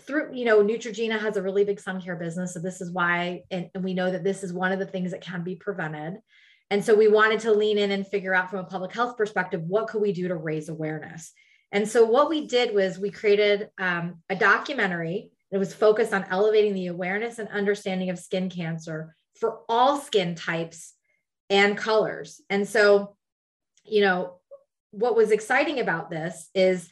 through, 0.01 0.33
you 0.33 0.45
know, 0.45 0.63
Neutrogena 0.63 1.19
has 1.19 1.37
a 1.37 1.43
really 1.43 1.63
big 1.63 1.79
sun 1.79 2.01
care 2.01 2.15
business. 2.15 2.53
So 2.53 2.59
this 2.59 2.81
is 2.81 2.91
why, 2.91 3.43
and, 3.51 3.69
and 3.73 3.83
we 3.83 3.93
know 3.93 4.11
that 4.11 4.23
this 4.23 4.43
is 4.43 4.53
one 4.53 4.71
of 4.71 4.79
the 4.79 4.85
things 4.85 5.11
that 5.11 5.21
can 5.21 5.43
be 5.43 5.55
prevented. 5.55 6.17
And 6.69 6.84
so 6.84 6.95
we 6.95 7.07
wanted 7.07 7.41
to 7.41 7.51
lean 7.51 7.77
in 7.77 7.91
and 7.91 8.07
figure 8.07 8.34
out 8.34 8.50
from 8.50 8.60
a 8.60 8.63
public 8.63 8.93
health 8.93 9.17
perspective, 9.17 9.62
what 9.67 9.88
could 9.88 10.01
we 10.01 10.13
do 10.13 10.27
to 10.27 10.36
raise 10.36 10.69
awareness? 10.69 11.31
And 11.72 11.88
so 11.88 12.05
what 12.05 12.29
we 12.29 12.48
did 12.48 12.74
was 12.74 12.98
we 12.98 13.12
created 13.12 13.69
um, 13.77 14.22
a 14.29 14.36
documentary 14.36 15.29
that 15.51 15.60
was 15.60 15.74
focused 15.74 16.13
on 16.13 16.25
elevating 16.29 16.74
the 16.74 16.88
awareness 16.88 17.39
and 17.39 17.50
understanding 17.50 18.10
of 18.10 18.19
skin 18.19 18.50
cancer 18.50 19.15
for 19.36 19.60
all 19.69 20.00
skin 20.00 20.36
types 20.36 20.93
and 21.50 21.77
colors. 21.77 22.41
And 22.50 22.67
so, 22.67 23.15
you 23.84 24.01
know, 24.01 24.39
what 24.91 25.15
was 25.15 25.31
exciting 25.31 25.79
about 25.79 26.10
this 26.10 26.50
is, 26.55 26.89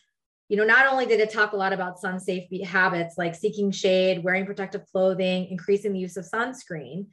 you 0.50 0.58
know, 0.58 0.65
not 0.65 0.92
only 0.92 1.06
did 1.06 1.20
it 1.20 1.32
talk 1.32 1.53
a 1.53 1.58
lot 1.58 1.74
about 1.74 2.00
sun 2.00 2.20
safe 2.20 2.44
habits 2.63 3.15
like 3.18 3.34
seeking 3.34 3.72
shade, 3.72 4.24
wearing 4.24 4.46
protective 4.46 4.86
clothing, 4.92 5.48
increasing 5.48 5.94
the 5.94 6.00
use 6.00 6.18
of 6.18 6.25
sunscreen, 6.25 7.08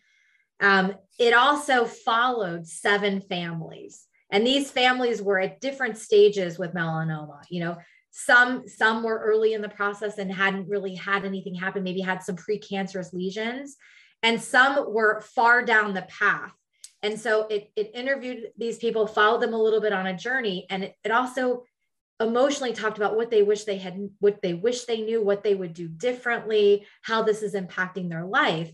um, 0.60 0.94
it 1.18 1.34
also 1.34 1.84
followed 1.84 2.66
seven 2.66 3.20
families, 3.20 4.06
and 4.30 4.46
these 4.46 4.70
families 4.70 5.20
were 5.20 5.40
at 5.40 5.60
different 5.60 5.98
stages 5.98 6.58
with 6.58 6.74
melanoma. 6.74 7.40
You 7.48 7.60
know, 7.60 7.76
some 8.10 8.66
some 8.68 9.02
were 9.02 9.18
early 9.18 9.52
in 9.54 9.62
the 9.62 9.68
process 9.68 10.18
and 10.18 10.32
hadn't 10.32 10.68
really 10.68 10.94
had 10.94 11.24
anything 11.24 11.54
happen, 11.54 11.82
maybe 11.82 12.00
had 12.00 12.22
some 12.22 12.36
precancerous 12.36 13.12
lesions, 13.12 13.76
and 14.22 14.40
some 14.40 14.92
were 14.92 15.20
far 15.20 15.64
down 15.64 15.94
the 15.94 16.02
path. 16.02 16.52
And 17.02 17.18
so 17.18 17.46
it, 17.46 17.70
it 17.76 17.92
interviewed 17.94 18.48
these 18.58 18.76
people, 18.76 19.06
followed 19.06 19.40
them 19.40 19.54
a 19.54 19.62
little 19.62 19.80
bit 19.80 19.92
on 19.94 20.06
a 20.06 20.16
journey, 20.16 20.66
and 20.68 20.84
it, 20.84 20.94
it 21.02 21.10
also 21.10 21.64
emotionally 22.20 22.74
talked 22.74 22.98
about 22.98 23.16
what 23.16 23.30
they 23.30 23.42
wish 23.42 23.64
they 23.64 23.78
had, 23.78 24.10
what 24.18 24.42
they 24.42 24.52
wish 24.52 24.84
they 24.84 25.00
knew, 25.00 25.22
what 25.22 25.42
they 25.42 25.54
would 25.54 25.72
do 25.72 25.88
differently, 25.88 26.86
how 27.00 27.22
this 27.22 27.42
is 27.42 27.54
impacting 27.54 28.10
their 28.10 28.26
life. 28.26 28.70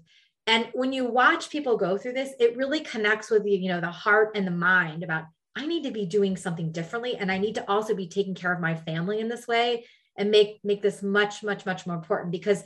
And 0.47 0.69
when 0.75 0.93
you 0.93 1.05
watch 1.07 1.51
people 1.51 1.77
go 1.77 1.99
through 1.99 2.13
this, 2.13 2.33
it 2.39 2.57
really 2.57 2.81
connects 2.81 3.31
with 3.31 3.45
you, 3.45 3.59
you 3.59 3.69
know, 3.69 3.81
the 3.81 3.91
heart 3.91 4.33
and 4.37 4.47
the 4.47 4.53
mind 4.53 5.03
about 5.03 5.25
I 5.57 5.67
need 5.67 5.85
to 5.85 5.91
be 5.91 6.05
doing 6.05 6.37
something 6.37 6.71
differently 6.71 7.17
and 7.17 7.33
I 7.33 7.39
need 7.39 7.55
to 7.55 7.69
also 7.69 7.95
be 7.95 8.09
taking 8.09 8.35
care 8.35 8.53
of 8.53 8.61
my 8.61 8.75
family 8.75 9.21
in 9.21 9.29
this 9.29 9.49
way 9.49 9.87
and 10.17 10.31
make 10.31 10.61
make 10.63 10.83
this 10.83 11.03
much 11.03 11.43
much 11.43 11.65
much 11.65 11.87
more 11.87 11.97
important 11.97 12.31
because 12.31 12.63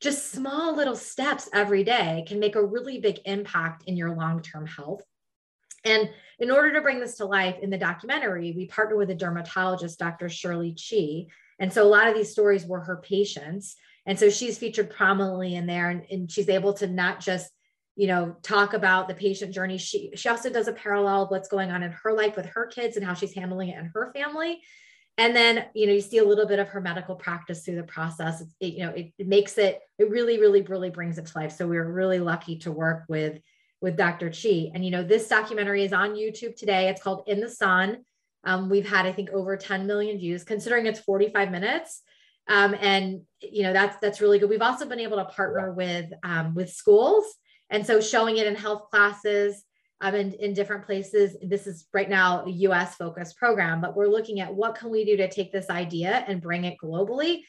just 0.00 0.30
small 0.30 0.76
little 0.76 0.94
steps 0.94 1.48
every 1.52 1.82
day 1.82 2.24
can 2.28 2.38
make 2.38 2.54
a 2.54 2.64
really 2.64 2.98
big 2.98 3.18
impact 3.24 3.82
in 3.86 3.96
your 3.96 4.14
long-term 4.14 4.66
health. 4.66 5.02
And 5.84 6.08
in 6.38 6.52
order 6.52 6.72
to 6.72 6.80
bring 6.80 7.00
this 7.00 7.16
to 7.16 7.24
life 7.24 7.56
in 7.60 7.70
the 7.70 7.78
documentary, 7.78 8.52
we 8.56 8.66
partnered 8.66 8.98
with 8.98 9.10
a 9.10 9.14
dermatologist, 9.14 9.98
Dr. 9.98 10.28
Shirley 10.28 10.74
Chi. 10.74 11.26
And 11.58 11.72
so 11.72 11.82
a 11.82 11.88
lot 11.88 12.06
of 12.06 12.14
these 12.14 12.30
stories 12.30 12.64
were 12.64 12.80
her 12.80 12.98
patients. 12.98 13.74
And 14.08 14.18
so 14.18 14.30
she's 14.30 14.56
featured 14.56 14.88
prominently 14.88 15.54
in 15.54 15.66
there 15.66 15.90
and, 15.90 16.02
and 16.10 16.32
she's 16.32 16.48
able 16.48 16.72
to 16.74 16.86
not 16.86 17.20
just 17.20 17.52
you 17.94 18.06
know 18.06 18.36
talk 18.42 18.72
about 18.72 19.06
the 19.06 19.14
patient 19.14 19.52
journey. 19.52 19.76
She 19.76 20.12
she 20.14 20.28
also 20.30 20.50
does 20.50 20.66
a 20.66 20.72
parallel 20.72 21.24
of 21.24 21.30
what's 21.30 21.48
going 21.48 21.70
on 21.70 21.82
in 21.82 21.92
her 21.92 22.14
life 22.14 22.34
with 22.34 22.46
her 22.46 22.66
kids 22.66 22.96
and 22.96 23.04
how 23.04 23.12
she's 23.12 23.34
handling 23.34 23.68
it 23.68 23.78
in 23.78 23.90
her 23.94 24.10
family. 24.14 24.62
And 25.18 25.36
then 25.36 25.66
you 25.74 25.86
know 25.86 25.92
you 25.92 26.00
see 26.00 26.18
a 26.18 26.24
little 26.24 26.46
bit 26.46 26.58
of 26.58 26.68
her 26.68 26.80
medical 26.80 27.16
practice 27.16 27.64
through 27.64 27.76
the 27.76 27.82
process. 27.82 28.42
It, 28.60 28.74
you 28.74 28.86
know 28.86 28.90
it, 28.90 29.12
it, 29.18 29.28
makes 29.28 29.58
it 29.58 29.80
it 29.98 30.08
really 30.08 30.40
really 30.40 30.62
really 30.62 30.90
brings 30.90 31.18
it 31.18 31.26
to 31.26 31.38
life. 31.38 31.52
So 31.52 31.68
we 31.68 31.76
are 31.76 31.92
really 31.92 32.18
lucky 32.18 32.56
to 32.60 32.72
work 32.72 33.04
with 33.08 33.40
with 33.82 33.96
dr 33.96 34.30
chi. 34.30 34.70
And 34.72 34.84
you 34.84 34.90
know 34.90 35.02
this 35.02 35.28
documentary 35.28 35.84
is 35.84 35.92
on 35.92 36.14
youtube 36.14 36.56
today. 36.56 36.88
It's 36.88 37.02
called 37.02 37.24
in 37.26 37.40
the 37.40 37.50
sun. 37.50 38.04
Um, 38.44 38.70
we've 38.70 38.88
had 38.88 39.04
i 39.04 39.12
think 39.12 39.30
over 39.30 39.56
10 39.56 39.86
million 39.86 40.18
views. 40.18 40.44
Considering 40.44 40.86
it's 40.86 41.00
45 41.00 41.50
minutes 41.50 42.02
um, 42.48 42.74
and 42.80 43.22
you 43.40 43.62
know 43.62 43.72
that's 43.72 43.96
that's 44.00 44.20
really 44.20 44.38
good 44.38 44.50
we've 44.50 44.62
also 44.62 44.86
been 44.86 45.00
able 45.00 45.16
to 45.16 45.24
partner 45.26 45.72
with 45.72 46.10
um, 46.22 46.54
with 46.54 46.70
schools 46.70 47.24
and 47.70 47.86
so 47.86 48.00
showing 48.00 48.38
it 48.38 48.46
in 48.46 48.54
health 48.54 48.90
classes 48.90 49.64
um, 50.00 50.14
in, 50.14 50.32
in 50.34 50.54
different 50.54 50.84
places. 50.84 51.36
This 51.42 51.66
is 51.66 51.86
right 51.92 52.08
now 52.08 52.44
a 52.44 52.50
US 52.50 52.94
focused 52.94 53.36
program, 53.36 53.80
but 53.80 53.96
we're 53.96 54.08
looking 54.08 54.40
at 54.40 54.54
what 54.54 54.74
can 54.74 54.90
we 54.90 55.04
do 55.04 55.16
to 55.16 55.28
take 55.28 55.52
this 55.52 55.70
idea 55.70 56.24
and 56.26 56.42
bring 56.42 56.64
it 56.64 56.76
globally. 56.82 57.42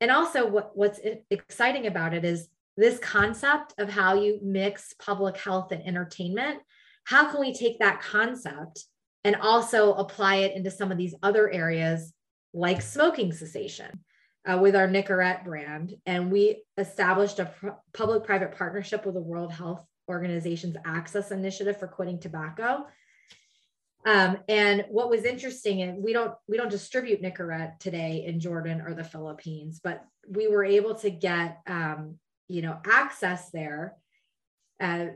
And 0.00 0.10
also 0.10 0.46
what, 0.46 0.76
what's 0.76 1.00
exciting 1.30 1.86
about 1.86 2.14
it 2.14 2.24
is 2.24 2.48
this 2.76 2.98
concept 2.98 3.74
of 3.78 3.88
how 3.88 4.14
you 4.14 4.38
mix 4.42 4.94
public 4.98 5.36
health 5.36 5.72
and 5.72 5.82
entertainment. 5.86 6.60
How 7.04 7.30
can 7.30 7.40
we 7.40 7.54
take 7.54 7.78
that 7.78 8.02
concept 8.02 8.84
and 9.24 9.36
also 9.36 9.94
apply 9.94 10.36
it 10.36 10.54
into 10.54 10.70
some 10.70 10.92
of 10.92 10.98
these 10.98 11.14
other 11.22 11.50
areas 11.50 12.12
like 12.52 12.82
smoking 12.82 13.32
cessation? 13.32 14.04
Uh, 14.46 14.58
with 14.58 14.76
our 14.76 14.86
Nicorette 14.88 15.44
brand. 15.44 15.94
And 16.06 16.30
we 16.30 16.62
established 16.78 17.38
a 17.38 17.46
pr- 17.46 17.68
public 17.92 18.24
private 18.24 18.56
partnership 18.56 19.04
with 19.04 19.14
the 19.14 19.20
World 19.20 19.52
Health 19.52 19.84
Organization's 20.08 20.76
Access 20.84 21.32
Initiative 21.32 21.78
for 21.78 21.88
Quitting 21.88 22.20
Tobacco. 22.20 22.86
Um, 24.06 24.38
and 24.48 24.84
what 24.88 25.10
was 25.10 25.24
interesting, 25.24 25.82
and 25.82 26.00
we 26.00 26.12
don't 26.12 26.32
we 26.46 26.56
don't 26.56 26.70
distribute 26.70 27.22
Nicorette 27.22 27.80
today 27.80 28.24
in 28.24 28.38
Jordan 28.38 28.80
or 28.80 28.94
the 28.94 29.02
Philippines, 29.02 29.80
but 29.82 30.04
we 30.28 30.46
were 30.46 30.64
able 30.64 30.94
to 30.96 31.10
get 31.10 31.58
um, 31.66 32.16
you 32.46 32.62
know 32.62 32.78
access 32.86 33.50
there, 33.50 33.96
uh, 34.80 35.06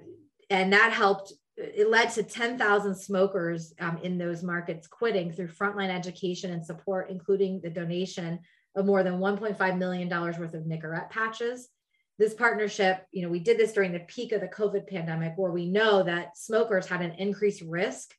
and 0.51 0.73
that 0.73 0.93
helped. 0.93 1.33
It 1.57 1.91
led 1.91 2.09
to 2.13 2.23
10,000 2.23 2.95
smokers 2.95 3.75
um, 3.81 3.99
in 4.03 4.17
those 4.17 4.43
markets 4.43 4.87
quitting 4.87 5.31
through 5.31 5.49
frontline 5.49 5.91
education 5.91 6.53
and 6.53 6.65
support, 6.65 7.11
including 7.11 7.61
the 7.61 7.69
donation 7.69 8.41
of 8.77 8.87
more 8.87 9.03
than 9.03 9.19
$1.5 9.19 9.79
million 9.79 10.09
worth 10.09 10.55
of 10.55 10.65
Nicorette 10.65 11.11
patches. 11.11 11.69
This 12.19 12.35
partnership, 12.35 13.05
you 13.13 13.23
know, 13.23 13.29
we 13.29 13.41
did 13.41 13.59
this 13.59 13.73
during 13.73 13.93
the 13.93 14.01
peak 14.01 14.33
of 14.33 14.41
the 14.41 14.49
COVID 14.49 14.87
pandemic 14.87 15.33
where 15.37 15.53
we 15.53 15.71
know 15.71 16.03
that 16.03 16.37
smokers 16.37 16.87
had 16.87 17.01
an 17.01 17.13
increased 17.13 17.63
risk 17.63 18.15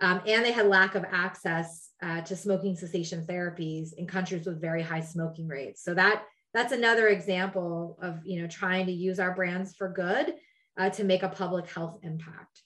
um, 0.00 0.20
and 0.26 0.44
they 0.44 0.52
had 0.52 0.66
lack 0.66 0.94
of 0.94 1.04
access 1.10 1.90
uh, 2.02 2.20
to 2.22 2.36
smoking 2.36 2.76
cessation 2.76 3.24
therapies 3.26 3.94
in 3.94 4.06
countries 4.06 4.46
with 4.46 4.60
very 4.60 4.82
high 4.82 5.00
smoking 5.00 5.48
rates. 5.48 5.82
So 5.82 5.94
that 5.94 6.24
that's 6.52 6.72
another 6.72 7.08
example 7.08 7.98
of 8.02 8.20
you 8.24 8.40
know 8.40 8.48
trying 8.48 8.86
to 8.86 8.92
use 8.92 9.18
our 9.18 9.34
brands 9.34 9.74
for 9.74 9.88
good 9.88 10.34
uh, 10.78 10.90
to 10.90 11.04
make 11.04 11.22
a 11.22 11.28
public 11.28 11.68
health 11.70 11.98
impact. 12.02 12.62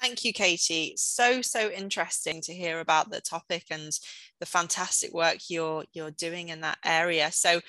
Thank 0.00 0.24
you, 0.24 0.32
Katie. 0.32 0.94
So, 0.96 1.42
so 1.42 1.70
interesting 1.70 2.40
to 2.42 2.54
hear 2.54 2.78
about 2.78 3.10
the 3.10 3.20
topic 3.20 3.64
and 3.70 3.90
the 4.38 4.46
fantastic 4.46 5.12
work 5.12 5.38
you're 5.48 5.84
you're 5.92 6.12
doing 6.12 6.50
in 6.50 6.60
that 6.60 6.78
area. 6.84 7.32
So 7.32 7.60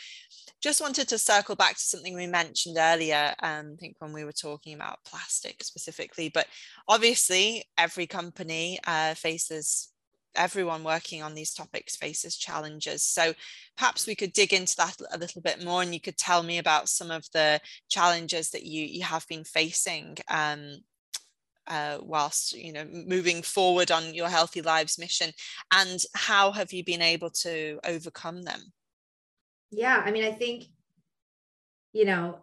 just 0.62 0.80
wanted 0.82 1.08
to 1.10 1.18
circle 1.18 1.56
back 1.56 1.76
to 1.76 1.82
something 1.82 2.16
we 2.16 2.28
mentioned 2.28 2.78
earlier, 2.80 3.34
um, 3.42 3.74
I 3.74 3.78
think 3.80 3.96
when 4.00 4.14
we 4.14 4.26
were 4.26 4.32
talking 4.32 4.76
about 4.76 5.04
plastic 5.06 5.64
specifically, 5.64 6.30
but 6.30 6.46
obviously 6.88 7.64
every 7.78 8.06
company 8.06 8.80
uh, 8.86 9.16
faces 9.16 9.90
everyone 10.36 10.84
working 10.84 11.24
on 11.24 11.34
these 11.34 11.54
topics 11.54 11.96
faces 11.96 12.38
challenges. 12.38 13.04
So 13.04 13.34
perhaps 13.76 14.06
we 14.06 14.16
could 14.16 14.34
dig 14.34 14.54
into 14.54 14.76
that 14.78 14.96
a 15.12 15.18
little 15.18 15.42
bit 15.42 15.64
more 15.64 15.82
and 15.82 15.94
you 15.94 16.00
could 16.00 16.18
tell 16.18 16.44
me 16.44 16.60
about 16.60 16.90
some 16.90 17.10
of 17.10 17.26
the 17.34 17.60
challenges 17.90 18.52
that 18.52 18.64
you, 18.64 18.86
you 18.86 19.04
have 19.04 19.28
been 19.28 19.44
facing 19.44 20.18
um, 20.30 20.78
uh, 21.70 21.98
whilst 22.02 22.54
you 22.54 22.74
know 22.74 22.86
moving 22.86 23.42
forward 23.42 23.92
on 23.92 24.14
your 24.14 24.28
healthy 24.28 24.62
lives 24.62 24.98
mission 24.98 25.32
and 25.72 26.04
how 26.16 26.52
have 26.52 26.74
you 26.74 26.84
been 26.84 27.02
able 27.02 27.30
to 27.30 27.80
overcome 27.86 28.44
them 28.44 28.60
yeah 29.72 30.02
i 30.06 30.12
mean 30.12 30.24
i 30.24 30.32
think 30.32 30.66
you 31.94 32.06
know 32.06 32.40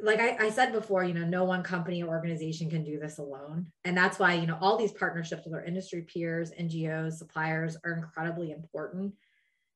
like 0.00 0.18
I, 0.18 0.46
I, 0.46 0.50
said 0.50 0.72
before, 0.72 1.04
you 1.04 1.14
know, 1.14 1.24
no 1.24 1.44
one 1.44 1.62
company 1.62 2.02
or 2.02 2.08
organization 2.08 2.68
can 2.68 2.84
do 2.84 2.98
this 2.98 3.18
alone. 3.18 3.66
And 3.84 3.96
that's 3.96 4.18
why, 4.18 4.34
you 4.34 4.46
know, 4.46 4.58
all 4.60 4.76
these 4.76 4.92
partnerships 4.92 5.44
with 5.44 5.54
our 5.54 5.64
industry 5.64 6.02
peers, 6.02 6.50
NGOs, 6.50 7.12
suppliers 7.12 7.76
are 7.84 7.92
incredibly 7.92 8.50
important. 8.50 9.14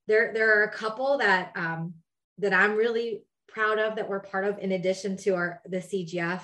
There, 0.06 0.32
there 0.34 0.58
are 0.58 0.64
a 0.64 0.72
couple 0.72 1.18
that 1.18 1.52
um, 1.54 1.94
that 2.38 2.52
I'm 2.52 2.76
really 2.76 3.22
proud 3.46 3.78
of 3.78 3.96
that 3.96 4.08
we're 4.08 4.20
part 4.20 4.44
of, 4.44 4.58
in 4.58 4.72
addition 4.72 5.16
to 5.18 5.34
our 5.34 5.60
the 5.66 5.78
CGF 5.78 6.42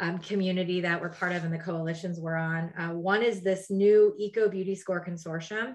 um, 0.00 0.18
community 0.18 0.80
that 0.80 1.00
we're 1.00 1.10
part 1.10 1.32
of 1.32 1.44
and 1.44 1.52
the 1.52 1.58
coalitions 1.58 2.18
we're 2.18 2.36
on. 2.36 2.72
Uh, 2.76 2.94
one 2.94 3.22
is 3.22 3.42
this 3.42 3.70
new 3.70 4.14
Eco 4.18 4.48
Beauty 4.48 4.74
Score 4.74 5.04
Consortium, 5.04 5.74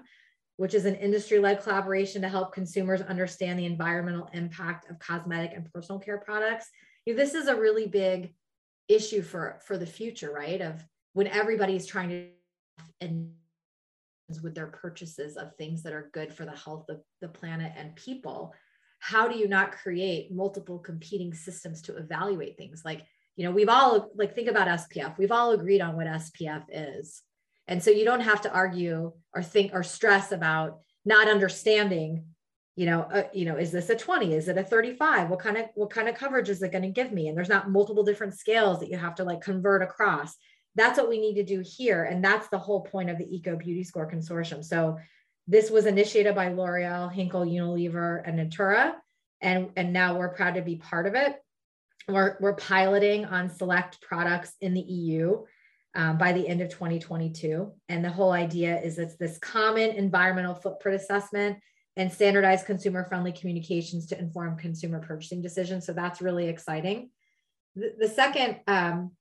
which 0.56 0.74
is 0.74 0.84
an 0.84 0.96
industry 0.96 1.38
led 1.38 1.62
collaboration 1.62 2.20
to 2.22 2.28
help 2.28 2.52
consumers 2.52 3.00
understand 3.02 3.58
the 3.58 3.66
environmental 3.66 4.28
impact 4.34 4.90
of 4.90 4.98
cosmetic 4.98 5.52
and 5.54 5.72
personal 5.72 6.00
care 6.00 6.18
products. 6.18 6.66
You 7.06 7.14
know, 7.14 7.22
this 7.22 7.34
is 7.34 7.46
a 7.46 7.56
really 7.56 7.86
big 7.86 8.34
issue 8.88 9.22
for, 9.22 9.60
for 9.64 9.78
the 9.78 9.86
future, 9.86 10.32
right? 10.32 10.60
Of 10.60 10.84
when 11.12 11.28
everybody's 11.28 11.86
trying 11.86 12.08
to 12.10 12.26
and 13.00 13.30
with 14.42 14.56
their 14.56 14.66
purchases 14.66 15.36
of 15.36 15.54
things 15.54 15.84
that 15.84 15.92
are 15.92 16.10
good 16.12 16.32
for 16.32 16.44
the 16.44 16.56
health 16.56 16.86
of 16.88 17.00
the 17.20 17.28
planet 17.28 17.72
and 17.76 17.94
people 17.94 18.52
how 18.98 19.28
do 19.28 19.38
you 19.38 19.46
not 19.46 19.72
create 19.72 20.32
multiple 20.32 20.78
competing 20.78 21.32
systems 21.32 21.80
to 21.82 21.96
evaluate 21.96 22.56
things 22.56 22.82
like 22.84 23.02
you 23.36 23.44
know 23.44 23.50
we've 23.50 23.68
all 23.68 24.10
like 24.16 24.34
think 24.34 24.48
about 24.48 24.66
spf 24.66 25.16
we've 25.18 25.32
all 25.32 25.52
agreed 25.52 25.80
on 25.80 25.94
what 25.96 26.06
spf 26.06 26.64
is. 26.70 27.22
And 27.68 27.82
so 27.82 27.90
you 27.90 28.04
don't 28.04 28.20
have 28.20 28.42
to 28.42 28.52
argue 28.52 29.12
or 29.34 29.42
think 29.42 29.72
or 29.74 29.82
stress 29.82 30.30
about 30.32 30.78
not 31.04 31.28
understanding 31.28 32.26
you 32.76 32.86
know 32.86 33.02
uh, 33.02 33.24
you 33.32 33.44
know 33.44 33.56
is 33.56 33.72
this 33.72 33.90
a 33.90 33.96
20 33.96 34.34
is 34.34 34.48
it 34.48 34.58
a 34.58 34.62
35 34.62 35.30
what 35.30 35.40
kind 35.40 35.56
of 35.56 35.66
what 35.74 35.90
kind 35.90 36.08
of 36.08 36.14
coverage 36.14 36.48
is 36.48 36.62
it 36.62 36.72
going 36.72 36.82
to 36.82 36.88
give 36.88 37.12
me? 37.12 37.28
And 37.28 37.36
there's 37.36 37.48
not 37.48 37.70
multiple 37.70 38.04
different 38.04 38.34
scales 38.34 38.80
that 38.80 38.90
you 38.90 38.96
have 38.96 39.16
to 39.16 39.24
like 39.24 39.40
convert 39.40 39.82
across. 39.82 40.34
That's 40.74 40.98
what 40.98 41.08
we 41.08 41.18
need 41.18 41.34
to 41.34 41.42
do 41.42 41.62
here. 41.64 42.04
And 42.04 42.22
that's 42.22 42.48
the 42.48 42.58
whole 42.58 42.82
point 42.82 43.10
of 43.10 43.18
the 43.18 43.34
eco 43.34 43.56
beauty 43.56 43.82
score 43.82 44.10
consortium. 44.10 44.62
So 44.62 44.98
this 45.48 45.70
was 45.70 45.86
initiated 45.86 46.34
by 46.34 46.48
l'oreal 46.48 47.12
Henkel 47.12 47.46
unilever 47.46 48.22
and 48.24 48.36
natura. 48.36 48.96
And 49.40 49.70
and 49.76 49.92
now 49.92 50.18
we're 50.18 50.34
proud 50.34 50.54
to 50.54 50.62
be 50.62 50.76
part 50.76 51.06
of 51.06 51.14
it 51.14 51.36
we're, 52.08 52.36
we're 52.40 52.54
piloting 52.54 53.24
on 53.24 53.50
select 53.50 54.00
products 54.00 54.54
in 54.60 54.74
the 54.74 54.80
EU 54.80 55.44
um, 55.94 56.18
by 56.18 56.32
the 56.32 56.46
end 56.46 56.60
of 56.60 56.68
2022. 56.68 57.72
And 57.88 58.04
the 58.04 58.10
whole 58.10 58.32
idea 58.32 58.80
is 58.80 58.98
it's 58.98 59.16
this 59.16 59.38
common 59.38 59.90
environmental 59.90 60.54
footprint 60.54 61.00
assessment 61.00 61.58
and 61.96 62.12
standardized 62.12 62.66
consumer 62.66 63.04
friendly 63.04 63.32
communications 63.32 64.06
to 64.06 64.18
inform 64.18 64.56
consumer 64.56 65.00
purchasing 65.00 65.42
decisions. 65.42 65.86
So 65.86 65.92
that's 65.92 66.20
really 66.20 66.48
exciting. 66.48 67.10
The, 67.74 67.94
the 67.98 68.08
second, 68.08 68.60
um, 68.66 69.12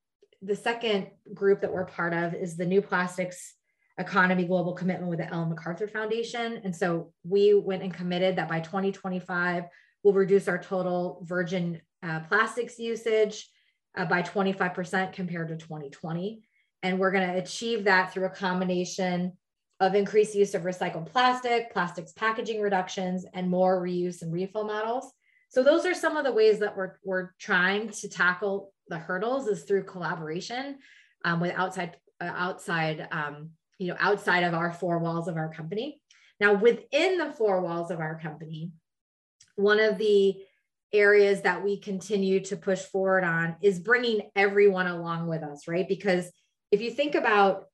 the 0.41 0.55
second 0.55 1.07
group 1.33 1.61
that 1.61 1.73
we're 1.73 1.85
part 1.85 2.13
of 2.13 2.33
is 2.35 2.57
the 2.57 2.65
New 2.65 2.81
Plastics 2.81 3.53
Economy 3.97 4.43
Global 4.43 4.73
Commitment 4.73 5.09
with 5.09 5.19
the 5.19 5.33
Ellen 5.33 5.49
MacArthur 5.49 5.87
Foundation. 5.87 6.61
And 6.65 6.75
so 6.75 7.13
we 7.23 7.53
went 7.53 7.81
and 7.81 7.93
committed 7.93 8.35
that 8.35 8.49
by 8.49 8.59
2025, 8.59 9.63
we'll 10.03 10.13
reduce 10.13 10.49
our 10.49 10.57
total 10.57 11.21
virgin 11.23 11.81
uh, 12.05 12.19
plastics 12.21 12.77
usage 12.77 13.49
uh, 13.97 14.05
by 14.05 14.21
25% 14.21 15.13
compared 15.13 15.47
to 15.49 15.57
2020. 15.57 16.43
And 16.83 16.99
we're 16.99 17.11
going 17.11 17.27
to 17.27 17.37
achieve 17.37 17.85
that 17.85 18.13
through 18.13 18.25
a 18.25 18.29
combination 18.29 19.33
of 19.79 19.95
increased 19.95 20.35
use 20.35 20.53
of 20.53 20.63
recycled 20.63 21.07
plastic, 21.07 21.73
plastics 21.73 22.13
packaging 22.13 22.61
reductions, 22.61 23.25
and 23.33 23.49
more 23.49 23.81
reuse 23.81 24.21
and 24.21 24.31
refill 24.31 24.65
models. 24.65 25.11
So 25.49 25.63
those 25.63 25.85
are 25.85 25.93
some 25.93 26.17
of 26.17 26.25
the 26.25 26.31
ways 26.31 26.59
that 26.59 26.75
we're, 26.77 26.93
we're 27.03 27.31
trying 27.39 27.89
to 27.89 28.09
tackle 28.09 28.73
the 28.87 28.97
hurdles 28.97 29.47
is 29.47 29.63
through 29.63 29.85
collaboration 29.85 30.77
um, 31.23 31.39
with 31.39 31.53
outside, 31.55 31.97
uh, 32.21 32.31
outside, 32.35 33.07
um, 33.11 33.49
you 33.77 33.87
know, 33.87 33.97
outside 33.99 34.43
of 34.43 34.53
our 34.53 34.71
four 34.71 34.99
walls 34.99 35.27
of 35.27 35.37
our 35.37 35.51
company. 35.51 36.01
Now, 36.39 36.53
within 36.53 37.17
the 37.17 37.31
four 37.31 37.61
walls 37.61 37.91
of 37.91 37.99
our 37.99 38.19
company, 38.19 38.71
one 39.55 39.79
of 39.79 39.97
the 39.97 40.35
areas 40.93 41.41
that 41.41 41.63
we 41.63 41.79
continue 41.79 42.39
to 42.41 42.57
push 42.57 42.81
forward 42.81 43.23
on 43.23 43.55
is 43.61 43.79
bringing 43.79 44.29
everyone 44.35 44.87
along 44.87 45.27
with 45.27 45.43
us, 45.43 45.67
right? 45.67 45.87
Because 45.87 46.31
if 46.71 46.81
you 46.81 46.91
think 46.91 47.15
about 47.15 47.65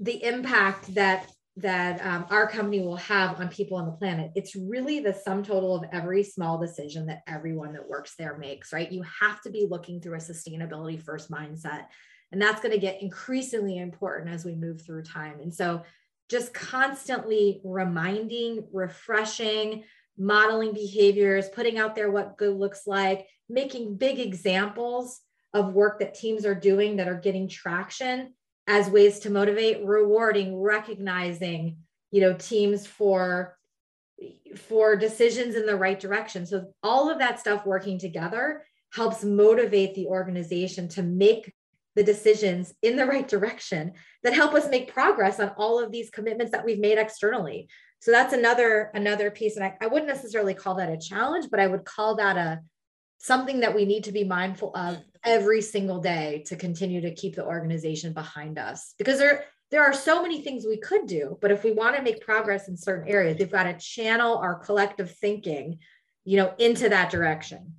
the 0.00 0.22
impact 0.24 0.94
that 0.94 1.30
that 1.56 2.04
um, 2.04 2.26
our 2.30 2.48
company 2.48 2.80
will 2.80 2.96
have 2.96 3.38
on 3.40 3.48
people 3.48 3.76
on 3.76 3.86
the 3.86 3.92
planet 3.92 4.32
it's 4.34 4.56
really 4.56 4.98
the 4.98 5.14
sum 5.14 5.42
total 5.42 5.76
of 5.76 5.84
every 5.92 6.22
small 6.22 6.58
decision 6.58 7.06
that 7.06 7.22
everyone 7.28 7.72
that 7.72 7.88
works 7.88 8.14
there 8.18 8.36
makes 8.36 8.72
right 8.72 8.90
you 8.90 9.04
have 9.20 9.40
to 9.40 9.50
be 9.50 9.66
looking 9.70 10.00
through 10.00 10.14
a 10.14 10.18
sustainability 10.18 11.00
first 11.00 11.30
mindset 11.30 11.86
and 12.32 12.42
that's 12.42 12.60
going 12.60 12.72
to 12.72 12.80
get 12.80 13.00
increasingly 13.00 13.78
important 13.78 14.34
as 14.34 14.44
we 14.44 14.56
move 14.56 14.82
through 14.84 15.02
time 15.04 15.38
and 15.40 15.54
so 15.54 15.80
just 16.28 16.52
constantly 16.52 17.60
reminding 17.64 18.66
refreshing 18.72 19.84
modeling 20.16 20.72
behaviors 20.72 21.48
putting 21.48 21.78
out 21.78 21.94
there 21.94 22.10
what 22.10 22.36
good 22.36 22.56
looks 22.56 22.86
like 22.86 23.26
making 23.48 23.96
big 23.96 24.18
examples 24.18 25.20
of 25.52 25.72
work 25.72 25.98
that 25.98 26.14
teams 26.14 26.44
are 26.44 26.54
doing 26.54 26.96
that 26.96 27.08
are 27.08 27.20
getting 27.20 27.48
traction 27.48 28.32
as 28.66 28.88
ways 28.88 29.18
to 29.20 29.30
motivate 29.30 29.84
rewarding 29.84 30.56
recognizing 30.56 31.76
you 32.10 32.20
know 32.20 32.34
teams 32.34 32.86
for 32.86 33.56
for 34.56 34.96
decisions 34.96 35.54
in 35.54 35.66
the 35.66 35.76
right 35.76 35.98
direction. 35.98 36.46
So 36.46 36.72
all 36.82 37.10
of 37.10 37.18
that 37.18 37.40
stuff 37.40 37.66
working 37.66 37.98
together 37.98 38.64
helps 38.92 39.24
motivate 39.24 39.94
the 39.94 40.06
organization 40.06 40.88
to 40.90 41.02
make 41.02 41.52
the 41.96 42.04
decisions 42.04 42.74
in 42.82 42.96
the 42.96 43.06
right 43.06 43.26
direction 43.26 43.92
that 44.22 44.34
help 44.34 44.54
us 44.54 44.68
make 44.68 44.92
progress 44.92 45.38
on 45.38 45.50
all 45.56 45.82
of 45.82 45.92
these 45.92 46.10
commitments 46.10 46.52
that 46.52 46.64
we've 46.64 46.80
made 46.80 46.98
externally 46.98 47.68
so 48.04 48.10
that's 48.10 48.34
another 48.34 48.90
another 48.92 49.30
piece 49.30 49.56
and 49.56 49.64
I, 49.64 49.74
I 49.80 49.86
wouldn't 49.86 50.08
necessarily 50.08 50.52
call 50.52 50.74
that 50.74 50.90
a 50.90 50.98
challenge 50.98 51.46
but 51.50 51.58
i 51.58 51.66
would 51.66 51.86
call 51.86 52.16
that 52.16 52.36
a 52.36 52.60
something 53.24 53.60
that 53.60 53.74
we 53.74 53.86
need 53.86 54.04
to 54.04 54.12
be 54.12 54.22
mindful 54.22 54.70
of 54.76 54.98
every 55.24 55.62
single 55.62 55.98
day 55.98 56.44
to 56.46 56.56
continue 56.56 57.00
to 57.00 57.14
keep 57.14 57.34
the 57.34 57.44
organization 57.44 58.12
behind 58.12 58.58
us. 58.58 58.92
Because 58.98 59.18
there 59.18 59.46
there 59.70 59.82
are 59.82 59.94
so 59.94 60.22
many 60.22 60.42
things 60.42 60.66
we 60.66 60.76
could 60.76 61.06
do 61.06 61.36
but 61.40 61.50
if 61.50 61.64
we 61.64 61.72
want 61.72 61.96
to 61.96 62.02
make 62.02 62.20
progress 62.20 62.68
in 62.68 62.76
certain 62.76 63.08
areas 63.08 63.38
we've 63.38 63.50
got 63.50 63.64
to 63.64 63.72
channel 63.78 64.36
our 64.36 64.54
collective 64.56 65.10
thinking 65.16 65.78
you 66.24 66.36
know 66.36 66.54
into 66.58 66.88
that 66.88 67.10
direction 67.10 67.74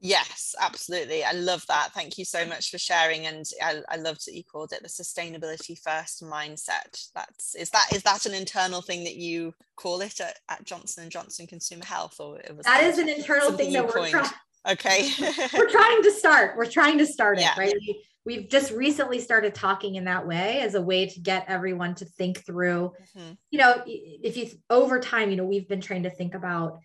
Yes, 0.00 0.54
absolutely. 0.60 1.24
I 1.24 1.32
love 1.32 1.64
that. 1.68 1.90
Thank 1.94 2.18
you 2.18 2.24
so 2.24 2.44
much 2.46 2.70
for 2.70 2.78
sharing. 2.78 3.26
And 3.26 3.44
I, 3.62 3.80
I 3.88 3.96
loved 3.96 4.26
that 4.26 4.34
you 4.34 4.44
called 4.44 4.72
it 4.72 4.82
the 4.82 4.88
sustainability 4.88 5.78
first 5.78 6.22
mindset. 6.22 7.08
That's 7.14 7.54
is 7.54 7.70
that 7.70 7.88
is 7.94 8.02
that 8.02 8.26
an 8.26 8.34
internal 8.34 8.82
thing 8.82 9.04
that 9.04 9.16
you 9.16 9.54
call 9.76 10.00
it 10.02 10.20
at, 10.20 10.38
at 10.50 10.64
Johnson 10.64 11.04
and 11.04 11.12
Johnson 11.12 11.46
Consumer 11.46 11.84
Health, 11.84 12.20
or 12.20 12.38
it 12.38 12.54
was 12.54 12.66
that 12.66 12.84
is 12.84 12.98
an 12.98 13.08
internal 13.08 13.52
thing 13.52 13.72
that 13.72 13.86
we're 13.86 14.08
trying. 14.08 14.30
Okay, 14.68 15.10
we're 15.54 15.70
trying 15.70 16.02
to 16.02 16.10
start. 16.10 16.56
We're 16.56 16.70
trying 16.70 16.98
to 16.98 17.06
start 17.06 17.38
yeah. 17.38 17.52
it 17.52 17.58
right. 17.58 17.74
We, 17.74 18.04
we've 18.26 18.48
just 18.50 18.72
recently 18.72 19.20
started 19.20 19.54
talking 19.54 19.94
in 19.94 20.04
that 20.04 20.26
way 20.26 20.60
as 20.60 20.74
a 20.74 20.82
way 20.82 21.06
to 21.06 21.20
get 21.20 21.46
everyone 21.48 21.94
to 21.94 22.04
think 22.04 22.44
through. 22.44 22.92
Mm-hmm. 23.16 23.32
You 23.50 23.58
know, 23.58 23.82
if 23.86 24.36
you 24.36 24.50
over 24.68 25.00
time, 25.00 25.30
you 25.30 25.36
know, 25.36 25.46
we've 25.46 25.68
been 25.68 25.80
trained 25.80 26.04
to 26.04 26.10
think 26.10 26.34
about, 26.34 26.80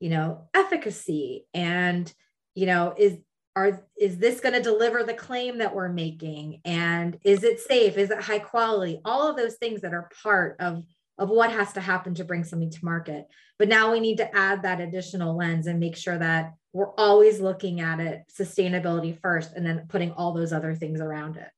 you 0.00 0.08
know, 0.08 0.48
efficacy 0.54 1.44
and 1.52 2.10
you 2.54 2.66
know 2.66 2.94
is 2.96 3.18
are 3.56 3.84
is 3.96 4.18
this 4.18 4.40
going 4.40 4.54
to 4.54 4.62
deliver 4.62 5.04
the 5.04 5.14
claim 5.14 5.58
that 5.58 5.74
we're 5.74 5.88
making? 5.88 6.60
And 6.64 7.18
is 7.24 7.44
it 7.44 7.60
safe? 7.60 7.96
Is 7.96 8.10
it 8.10 8.20
high 8.20 8.40
quality? 8.40 9.00
All 9.04 9.28
of 9.28 9.36
those 9.36 9.54
things 9.54 9.82
that 9.82 9.94
are 9.94 10.10
part 10.22 10.56
of 10.60 10.82
of 11.18 11.28
what 11.28 11.52
has 11.52 11.72
to 11.74 11.80
happen 11.80 12.14
to 12.14 12.24
bring 12.24 12.42
something 12.42 12.70
to 12.70 12.84
market. 12.84 13.28
But 13.56 13.68
now 13.68 13.92
we 13.92 14.00
need 14.00 14.16
to 14.16 14.36
add 14.36 14.62
that 14.62 14.80
additional 14.80 15.36
lens 15.36 15.68
and 15.68 15.78
make 15.78 15.96
sure 15.96 16.18
that 16.18 16.54
we're 16.72 16.92
always 16.94 17.38
looking 17.38 17.80
at 17.80 18.00
it 18.00 18.24
sustainability 18.36 19.16
first 19.20 19.52
and 19.54 19.64
then 19.64 19.86
putting 19.88 20.10
all 20.10 20.32
those 20.32 20.52
other 20.52 20.74
things 20.74 21.00
around 21.00 21.36
it. 21.36 21.50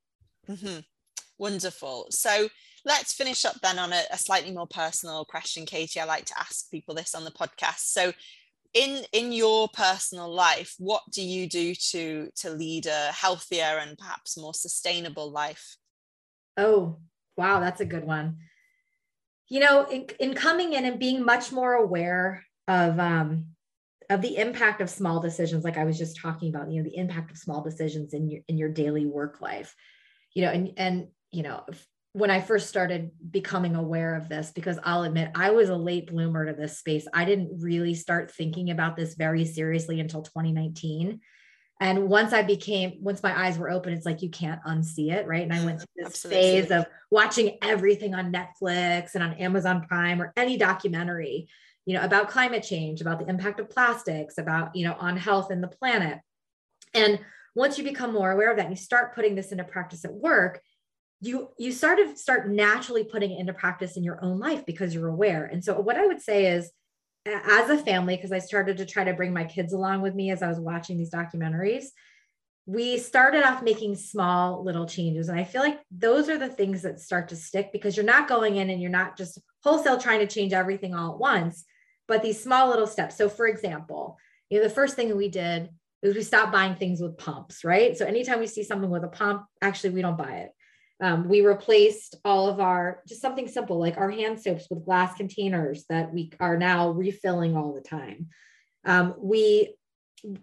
Mm-hmm. 0.50 0.80
wonderful. 1.38 2.06
So 2.10 2.48
let's 2.84 3.14
finish 3.14 3.44
up 3.46 3.56
then 3.62 3.78
on 3.78 3.94
a, 3.94 4.02
a 4.12 4.18
slightly 4.18 4.52
more 4.52 4.66
personal 4.66 5.24
question 5.24 5.64
katie. 5.64 6.00
I 6.00 6.04
like 6.04 6.26
to 6.26 6.38
ask 6.38 6.70
people 6.70 6.94
this 6.94 7.14
on 7.14 7.24
the 7.24 7.30
podcast. 7.30 7.78
So 7.78 8.12
in 8.76 9.02
in 9.12 9.32
your 9.32 9.68
personal 9.68 10.32
life 10.32 10.74
what 10.78 11.02
do 11.10 11.22
you 11.22 11.48
do 11.48 11.74
to 11.74 12.28
to 12.36 12.50
lead 12.50 12.84
a 12.84 13.10
healthier 13.10 13.80
and 13.80 13.96
perhaps 13.96 14.36
more 14.36 14.52
sustainable 14.52 15.30
life? 15.30 15.76
Oh 16.58 16.98
wow 17.36 17.60
that's 17.60 17.80
a 17.80 17.86
good 17.86 18.04
one. 18.04 18.36
You 19.48 19.60
know 19.60 19.86
in, 19.86 20.06
in 20.20 20.34
coming 20.34 20.74
in 20.74 20.84
and 20.84 21.00
being 21.00 21.24
much 21.24 21.52
more 21.52 21.72
aware 21.72 22.44
of 22.68 23.00
um 23.00 23.46
of 24.10 24.20
the 24.20 24.36
impact 24.36 24.80
of 24.80 24.90
small 24.90 25.20
decisions 25.20 25.64
like 25.64 25.78
i 25.78 25.84
was 25.84 25.98
just 25.98 26.20
talking 26.20 26.48
about 26.48 26.70
you 26.70 26.80
know 26.80 26.88
the 26.88 26.96
impact 26.96 27.30
of 27.30 27.38
small 27.38 27.62
decisions 27.62 28.12
in 28.12 28.28
your 28.28 28.40
in 28.46 28.58
your 28.58 28.68
daily 28.68 29.06
work 29.06 29.40
life. 29.40 29.74
You 30.34 30.42
know 30.42 30.50
and 30.50 30.72
and 30.76 31.08
you 31.30 31.42
know 31.42 31.64
when 32.16 32.30
I 32.30 32.40
first 32.40 32.70
started 32.70 33.10
becoming 33.30 33.76
aware 33.76 34.14
of 34.14 34.26
this, 34.26 34.50
because 34.50 34.78
I'll 34.82 35.02
admit 35.02 35.32
I 35.34 35.50
was 35.50 35.68
a 35.68 35.76
late 35.76 36.06
bloomer 36.06 36.46
to 36.46 36.54
this 36.54 36.78
space. 36.78 37.06
I 37.12 37.26
didn't 37.26 37.60
really 37.60 37.92
start 37.92 38.30
thinking 38.30 38.70
about 38.70 38.96
this 38.96 39.16
very 39.16 39.44
seriously 39.44 40.00
until 40.00 40.22
2019. 40.22 41.20
And 41.78 42.08
once 42.08 42.32
I 42.32 42.40
became, 42.40 42.94
once 43.02 43.22
my 43.22 43.38
eyes 43.38 43.58
were 43.58 43.68
open, 43.68 43.92
it's 43.92 44.06
like 44.06 44.22
you 44.22 44.30
can't 44.30 44.62
unsee 44.66 45.12
it, 45.12 45.26
right? 45.26 45.42
And 45.42 45.52
I 45.52 45.62
went 45.62 45.80
through 45.80 45.88
this 45.94 46.06
Absolutely. 46.06 46.40
phase 46.40 46.70
of 46.70 46.86
watching 47.10 47.58
everything 47.60 48.14
on 48.14 48.32
Netflix 48.32 49.14
and 49.14 49.22
on 49.22 49.34
Amazon 49.34 49.84
Prime 49.86 50.22
or 50.22 50.32
any 50.38 50.56
documentary, 50.56 51.50
you 51.84 51.98
know, 51.98 52.02
about 52.02 52.30
climate 52.30 52.62
change, 52.62 53.02
about 53.02 53.18
the 53.18 53.28
impact 53.28 53.60
of 53.60 53.68
plastics, 53.68 54.38
about, 54.38 54.74
you 54.74 54.86
know, 54.88 54.96
on 54.98 55.18
health 55.18 55.50
and 55.50 55.62
the 55.62 55.68
planet. 55.68 56.20
And 56.94 57.20
once 57.54 57.76
you 57.76 57.84
become 57.84 58.14
more 58.14 58.30
aware 58.30 58.50
of 58.50 58.56
that 58.56 58.68
and 58.68 58.74
you 58.74 58.82
start 58.82 59.14
putting 59.14 59.34
this 59.34 59.52
into 59.52 59.64
practice 59.64 60.06
at 60.06 60.14
work, 60.14 60.62
you 61.20 61.48
you 61.58 61.72
sort 61.72 61.98
of 61.98 62.18
start 62.18 62.50
naturally 62.50 63.04
putting 63.04 63.32
it 63.32 63.40
into 63.40 63.52
practice 63.52 63.96
in 63.96 64.04
your 64.04 64.22
own 64.22 64.38
life 64.38 64.66
because 64.66 64.94
you're 64.94 65.08
aware. 65.08 65.44
And 65.44 65.64
so 65.64 65.78
what 65.80 65.96
i 65.96 66.06
would 66.06 66.20
say 66.20 66.46
is 66.46 66.70
as 67.26 67.70
a 67.70 67.78
family 67.78 68.16
because 68.16 68.32
i 68.32 68.38
started 68.38 68.76
to 68.76 68.86
try 68.86 69.04
to 69.04 69.14
bring 69.14 69.32
my 69.32 69.44
kids 69.44 69.72
along 69.72 70.00
with 70.00 70.14
me 70.14 70.30
as 70.30 70.42
i 70.42 70.48
was 70.48 70.60
watching 70.60 70.96
these 70.96 71.10
documentaries 71.10 71.86
we 72.68 72.98
started 72.98 73.44
off 73.44 73.62
making 73.62 73.94
small 73.94 74.64
little 74.64 74.86
changes. 74.86 75.28
And 75.28 75.38
i 75.38 75.44
feel 75.44 75.62
like 75.62 75.80
those 75.90 76.28
are 76.28 76.38
the 76.38 76.48
things 76.48 76.82
that 76.82 77.00
start 77.00 77.28
to 77.28 77.36
stick 77.36 77.70
because 77.72 77.96
you're 77.96 78.04
not 78.04 78.28
going 78.28 78.56
in 78.56 78.70
and 78.70 78.82
you're 78.82 78.90
not 78.90 79.16
just 79.16 79.40
wholesale 79.62 79.98
trying 79.98 80.20
to 80.20 80.26
change 80.26 80.52
everything 80.52 80.94
all 80.94 81.12
at 81.12 81.18
once 81.18 81.64
but 82.08 82.22
these 82.22 82.40
small 82.40 82.68
little 82.68 82.86
steps. 82.86 83.16
So 83.16 83.28
for 83.28 83.46
example 83.46 84.18
you 84.50 84.58
know 84.58 84.64
the 84.64 84.74
first 84.74 84.94
thing 84.96 85.16
we 85.16 85.28
did 85.28 85.70
is 86.02 86.14
we 86.14 86.22
stopped 86.22 86.52
buying 86.52 86.76
things 86.76 87.00
with 87.00 87.18
pumps 87.18 87.64
right? 87.64 87.96
So 87.96 88.04
anytime 88.04 88.40
we 88.40 88.46
see 88.46 88.62
something 88.62 88.90
with 88.90 89.04
a 89.04 89.08
pump 89.08 89.46
actually 89.62 89.90
we 89.90 90.02
don't 90.02 90.18
buy 90.18 90.36
it 90.38 90.50
um, 91.00 91.28
we 91.28 91.42
replaced 91.42 92.16
all 92.24 92.48
of 92.48 92.58
our 92.58 93.02
just 93.06 93.20
something 93.20 93.48
simple 93.48 93.78
like 93.78 93.98
our 93.98 94.10
hand 94.10 94.40
soaps 94.40 94.66
with 94.70 94.84
glass 94.84 95.14
containers 95.16 95.84
that 95.90 96.12
we 96.12 96.32
are 96.40 96.56
now 96.56 96.90
refilling 96.90 97.56
all 97.56 97.74
the 97.74 97.82
time. 97.82 98.28
Um, 98.84 99.14
we 99.18 99.74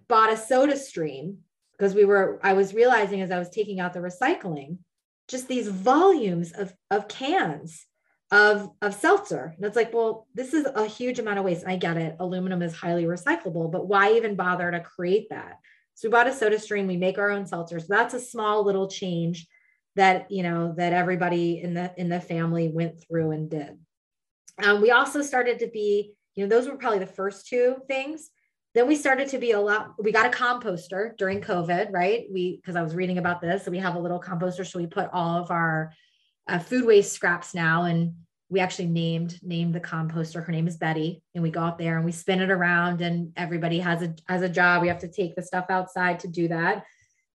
bought 0.07 0.31
a 0.31 0.37
soda 0.37 0.77
stream 0.77 1.39
because 1.77 1.95
we 1.95 2.05
were, 2.05 2.39
I 2.43 2.53
was 2.53 2.73
realizing 2.73 3.21
as 3.21 3.31
I 3.31 3.39
was 3.39 3.49
taking 3.49 3.79
out 3.79 3.93
the 3.93 3.99
recycling, 3.99 4.77
just 5.27 5.47
these 5.47 5.67
volumes 5.67 6.51
of, 6.51 6.73
of 6.91 7.07
cans 7.07 7.85
of, 8.29 8.69
of 8.81 8.93
seltzer. 8.93 9.53
And 9.55 9.65
it's 9.65 9.75
like, 9.75 9.93
well, 9.93 10.27
this 10.35 10.53
is 10.53 10.65
a 10.65 10.85
huge 10.85 11.19
amount 11.19 11.39
of 11.39 11.45
waste. 11.45 11.65
I 11.67 11.77
get 11.77 11.97
it. 11.97 12.15
Aluminum 12.19 12.61
is 12.61 12.73
highly 12.73 13.05
recyclable, 13.05 13.71
but 13.71 13.87
why 13.87 14.13
even 14.13 14.35
bother 14.35 14.69
to 14.69 14.79
create 14.79 15.29
that? 15.29 15.57
So 15.95 16.07
we 16.07 16.11
bought 16.11 16.27
a 16.27 16.33
soda 16.33 16.59
stream. 16.59 16.87
We 16.87 16.97
make 16.97 17.17
our 17.17 17.31
own 17.31 17.45
seltzer. 17.45 17.79
So 17.79 17.87
That's 17.89 18.13
a 18.13 18.19
small 18.19 18.65
little 18.65 18.87
change 18.87 19.47
that 19.95 20.31
you 20.31 20.43
know 20.43 20.73
that 20.77 20.93
everybody 20.93 21.61
in 21.61 21.73
the 21.73 21.93
in 21.97 22.09
the 22.09 22.19
family 22.19 22.69
went 22.69 23.03
through 23.03 23.31
and 23.31 23.49
did. 23.49 23.77
Um, 24.63 24.81
we 24.81 24.91
also 24.91 25.21
started 25.21 25.59
to 25.59 25.67
be 25.67 26.13
you 26.35 26.43
know 26.43 26.49
those 26.49 26.67
were 26.67 26.77
probably 26.77 26.99
the 26.99 27.05
first 27.05 27.47
two 27.47 27.77
things. 27.87 28.29
Then 28.73 28.87
we 28.87 28.95
started 28.95 29.27
to 29.29 29.37
be 29.37 29.51
a 29.51 29.59
lot 29.59 29.93
we 29.99 30.11
got 30.11 30.25
a 30.25 30.35
composter 30.35 31.15
during 31.17 31.41
covid 31.41 31.91
right? 31.91 32.25
We 32.31 32.57
because 32.57 32.75
i 32.75 32.81
was 32.81 32.95
reading 32.95 33.19
about 33.19 33.39
this 33.39 33.65
so 33.65 33.71
we 33.71 33.79
have 33.79 33.95
a 33.95 33.99
little 33.99 34.19
composter 34.19 34.65
so 34.65 34.79
we 34.79 34.87
put 34.87 35.09
all 35.13 35.37
of 35.37 35.51
our 35.51 35.93
uh, 36.47 36.59
food 36.59 36.85
waste 36.85 37.13
scraps 37.13 37.53
now 37.53 37.83
and 37.83 38.13
we 38.49 38.59
actually 38.59 38.87
named 38.87 39.39
named 39.43 39.73
the 39.73 39.79
composter. 39.79 40.43
Her 40.43 40.51
name 40.51 40.67
is 40.67 40.77
betty 40.77 41.21
and 41.35 41.43
we 41.43 41.51
go 41.51 41.61
out 41.61 41.77
there 41.77 41.97
and 41.97 42.05
we 42.05 42.11
spin 42.11 42.41
it 42.41 42.51
around 42.51 43.01
and 43.01 43.31
everybody 43.37 43.79
has 43.79 44.01
a 44.01 44.15
has 44.27 44.41
a 44.41 44.49
job. 44.49 44.81
We 44.81 44.87
have 44.87 44.99
to 44.99 45.07
take 45.07 45.35
the 45.35 45.43
stuff 45.43 45.65
outside 45.69 46.19
to 46.21 46.27
do 46.27 46.47
that 46.47 46.83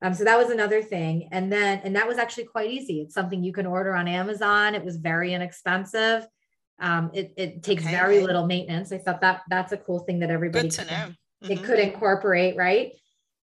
um, 0.04 0.14
so 0.14 0.26
that 0.26 0.38
was 0.38 0.50
another 0.50 0.84
thing. 0.84 1.30
And 1.32 1.52
then, 1.52 1.80
and 1.86 1.96
that 1.96 2.08
was 2.08 2.18
actually 2.18 2.44
quite 2.44 2.70
easy. 2.70 3.00
It's 3.00 3.16
something 3.16 3.42
you 3.42 3.54
can 3.54 3.66
order 3.66 3.96
on 3.96 4.10
Amazon. 4.10 4.76
It 4.76 4.84
was 4.84 4.98
very 4.98 5.34
inexpensive. 5.34 6.28
Um, 6.80 7.10
it, 7.14 7.34
it 7.38 7.64
takes 7.64 7.84
okay. 7.84 7.92
very 7.96 8.20
little 8.20 8.46
maintenance. 8.46 8.92
I 8.92 8.98
thought 8.98 9.22
that 9.22 9.44
that's 9.50 9.72
a 9.72 9.78
cool 9.78 10.00
thing 10.00 10.20
that 10.20 10.30
everybody 10.30 10.68
Good 10.68 10.76
to 10.80 10.86
know. 10.86 10.92
Mm-hmm. 11.44 11.52
it 11.52 11.64
could 11.64 11.80
incorporate, 11.80 12.58
right? 12.58 12.92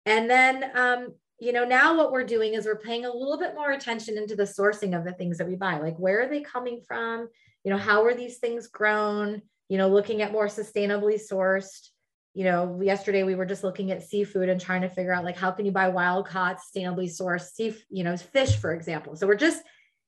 And 0.04 0.28
then, 0.28 0.70
um, 0.74 1.14
you 1.38 1.52
know, 1.52 1.64
now 1.64 1.96
what 1.96 2.10
we're 2.10 2.24
doing 2.24 2.54
is 2.54 2.66
we're 2.66 2.80
paying 2.80 3.04
a 3.04 3.12
little 3.12 3.38
bit 3.38 3.54
more 3.54 3.70
attention 3.70 4.18
into 4.18 4.34
the 4.34 4.42
sourcing 4.42 4.98
of 4.98 5.04
the 5.04 5.12
things 5.12 5.38
that 5.38 5.46
we 5.46 5.54
buy. 5.54 5.78
Like, 5.78 5.96
where 5.96 6.22
are 6.22 6.28
they 6.28 6.40
coming 6.40 6.80
from? 6.88 7.28
You 7.62 7.70
know, 7.70 7.78
how 7.78 8.04
are 8.04 8.14
these 8.14 8.38
things 8.38 8.66
grown? 8.66 9.42
You 9.68 9.78
know, 9.78 9.88
looking 9.88 10.22
at 10.22 10.32
more 10.32 10.48
sustainably 10.48 11.20
sourced 11.20 11.90
you 12.38 12.44
know, 12.44 12.80
yesterday 12.80 13.24
we 13.24 13.34
were 13.34 13.44
just 13.44 13.64
looking 13.64 13.90
at 13.90 14.04
seafood 14.04 14.48
and 14.48 14.60
trying 14.60 14.82
to 14.82 14.88
figure 14.88 15.12
out 15.12 15.24
like 15.24 15.36
how 15.36 15.50
can 15.50 15.66
you 15.66 15.72
buy 15.72 15.88
wild 15.88 16.28
caught, 16.28 16.60
sustainably 16.60 17.06
sourced 17.06 17.50
sea, 17.50 17.74
you 17.90 18.04
know, 18.04 18.16
fish, 18.16 18.54
for 18.58 18.72
example. 18.72 19.16
So 19.16 19.26
we're 19.26 19.34
just, 19.34 19.60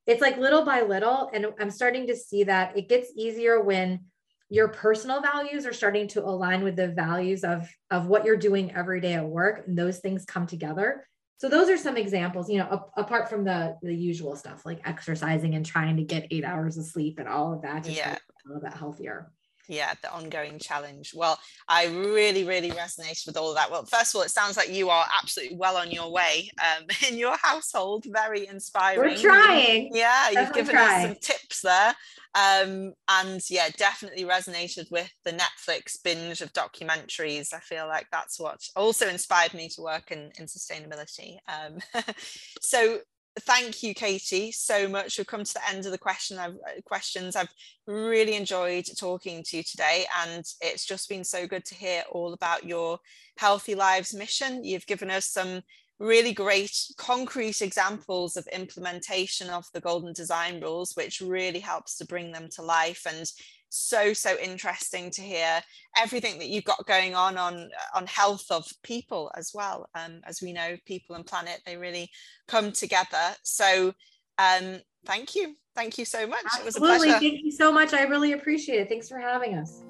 it's 0.07 0.21
like 0.21 0.37
little 0.37 0.65
by 0.65 0.83
little. 0.83 1.29
And 1.35 1.47
I'm 1.59 1.73
starting 1.73 2.07
to 2.07 2.15
see 2.15 2.45
that 2.45 2.79
it 2.79 2.89
gets 2.89 3.11
easier 3.17 3.61
when 3.61 4.05
your 4.49 4.69
personal 4.69 5.21
values 5.21 5.67
are 5.67 5.73
starting 5.73 6.07
to 6.07 6.25
align 6.25 6.63
with 6.63 6.77
the 6.77 6.87
values 6.87 7.43
of, 7.43 7.69
of 7.91 8.07
what 8.07 8.25
you're 8.25 8.37
doing 8.37 8.73
every 8.77 9.01
day 9.01 9.15
at 9.15 9.27
work. 9.27 9.67
And 9.67 9.77
those 9.77 9.99
things 9.99 10.25
come 10.25 10.47
together. 10.47 11.09
So 11.39 11.49
those 11.49 11.69
are 11.69 11.77
some 11.77 11.97
examples, 11.97 12.49
you 12.49 12.59
know, 12.59 12.91
apart 12.97 13.29
from 13.29 13.43
the 13.43 13.77
the 13.83 13.93
usual 13.93 14.37
stuff 14.37 14.65
like 14.65 14.83
exercising 14.85 15.57
and 15.57 15.67
trying 15.67 15.97
to 15.97 16.05
get 16.05 16.29
eight 16.31 16.45
hours 16.45 16.79
of 16.79 16.85
sleep 16.85 17.19
and 17.19 17.27
all 17.27 17.55
of 17.55 17.63
that, 17.63 17.83
just 17.83 17.97
yeah. 17.97 18.15
a 18.15 18.47
little 18.47 18.63
bit 18.63 18.75
healthier 18.75 19.33
yeah 19.71 19.95
the 20.03 20.13
ongoing 20.13 20.59
challenge. 20.59 21.13
Well 21.15 21.39
i 21.69 21.87
really 21.87 22.45
really 22.45 22.71
resonate 22.71 23.27
with 23.27 23.37
all 23.37 23.51
of 23.51 23.57
that. 23.57 23.71
Well 23.71 23.85
first 23.85 24.15
of 24.15 24.19
all 24.19 24.23
it 24.23 24.31
sounds 24.31 24.57
like 24.57 24.71
you 24.71 24.91
are 24.91 25.07
absolutely 25.23 25.57
well 25.57 25.77
on 25.77 25.91
your 25.91 26.11
way 26.11 26.51
um, 26.59 26.85
in 27.09 27.17
your 27.17 27.37
household. 27.37 28.05
Very 28.09 28.47
inspiring. 28.47 29.01
We're 29.01 29.17
trying. 29.17 29.91
Yeah 29.95 30.31
you've 30.31 30.53
given 30.53 30.77
us 30.77 31.03
some 31.03 31.17
tips 31.21 31.63
there. 31.63 31.95
Um, 32.33 32.93
and 33.09 33.41
yeah 33.49 33.71
definitely 33.77 34.25
resonated 34.25 34.91
with 34.91 35.11
the 35.25 35.33
netflix 35.33 35.97
binge 36.03 36.41
of 36.41 36.53
documentaries. 36.53 37.53
I 37.53 37.61
feel 37.61 37.87
like 37.87 38.07
that's 38.13 38.39
what 38.39 38.61
also 38.77 39.09
inspired 39.09 39.55
me 39.55 39.69
to 39.71 39.83
work 39.83 40.11
in, 40.11 40.31
in 40.39 40.47
sustainability. 40.47 41.39
Um, 41.49 41.79
so 42.61 42.99
thank 43.41 43.83
you, 43.83 43.95
Katie, 43.95 44.53
so 44.53 44.89
much. 44.89 45.17
We've 45.17 45.27
come 45.27 45.45
to 45.45 45.55
the 45.55 45.69
end 45.69 45.87
of 45.87 45.93
the 45.93 45.99
question. 45.99 46.39
I've, 46.39 46.55
uh, 46.55 46.81
questions. 46.85 47.37
I've 47.37 47.53
really 47.87 48.35
enjoyed 48.35 48.87
talking 48.99 49.43
to 49.45 49.57
you 49.59 49.63
today, 49.63 50.07
and 50.23 50.45
it's 50.61 50.85
just 50.85 51.09
been 51.09 51.25
so 51.25 51.47
good 51.47 51.65
to 51.67 51.75
hear 51.75 52.03
all 52.11 52.33
about 52.33 52.65
your 52.65 52.99
Healthy 53.39 53.75
Lives 53.75 54.15
mission. 54.15 54.65
You've 54.65 54.87
given 54.87 55.11
us 55.11 55.27
some 55.27 55.63
really 55.99 56.33
great 56.33 56.75
concrete 56.97 57.61
examples 57.61 58.37
of 58.37 58.47
implementation 58.49 59.51
of 59.51 59.67
the 59.75 59.81
golden 59.81 60.13
design 60.13 60.61
rules, 60.61 60.95
which 60.95 61.21
really 61.21 61.61
helps 61.61 61.97
to 61.99 62.07
bring 62.07 62.33
them 62.33 62.49
to 62.51 62.63
life 62.63 63.07
and 63.07 63.31
so 63.71 64.13
so 64.13 64.37
interesting 64.39 65.11
to 65.13 65.23
hear 65.23 65.63
everything 65.97 66.39
that 66.39 66.49
you've 66.49 66.65
got 66.65 66.87
going 66.87 67.15
on 67.15 67.39
on 67.39 67.71
on 67.95 68.07
health 68.07 68.45
of 68.51 68.67
people 68.83 69.31
as 69.37 69.53
well. 69.55 69.89
Um, 69.95 70.21
as 70.27 70.43
we 70.43 70.53
know 70.53 70.77
people 70.87 71.17
and 71.17 71.25
planet 71.25 71.61
they 71.65 71.77
really 71.77 72.11
come 72.49 72.73
together. 72.73 73.37
So 73.43 73.95
um, 74.39 74.81
thank 75.07 75.35
you. 75.35 75.55
Thank 75.75 75.97
you 75.99 76.05
so 76.05 76.27
much. 76.27 76.45
Absolutely. 76.45 76.63
it 76.63 76.67
was 76.67 76.77
a 76.77 76.81
pleasure. 76.81 77.19
Thank 77.19 77.41
you 77.45 77.53
so 77.53 77.73
much. 77.73 77.95
I 77.95 78.03
really 78.03 78.33
appreciate 78.33 78.81
it. 78.81 78.89
Thanks 78.89 79.09
for 79.09 79.19
having 79.19 79.55
us. 79.55 79.83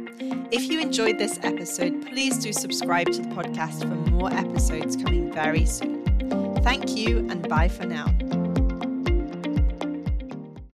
If 0.51 0.71
you 0.71 0.81
enjoyed 0.81 1.19
this 1.19 1.39
episode, 1.43 2.07
please 2.07 2.39
do 2.39 2.53
subscribe 2.53 3.11
to 3.13 3.23
the 3.23 3.29
podcast 3.29 3.81
for 3.81 4.11
more 4.11 4.33
episodes 4.33 4.97
coming 4.97 5.33
very 5.33 5.67
soon. 5.67 6.05
Thank 6.63 6.97
you 6.97 7.19
and 7.31 7.49
bye 7.49 7.69
for 7.69 7.85
now. 7.85 8.07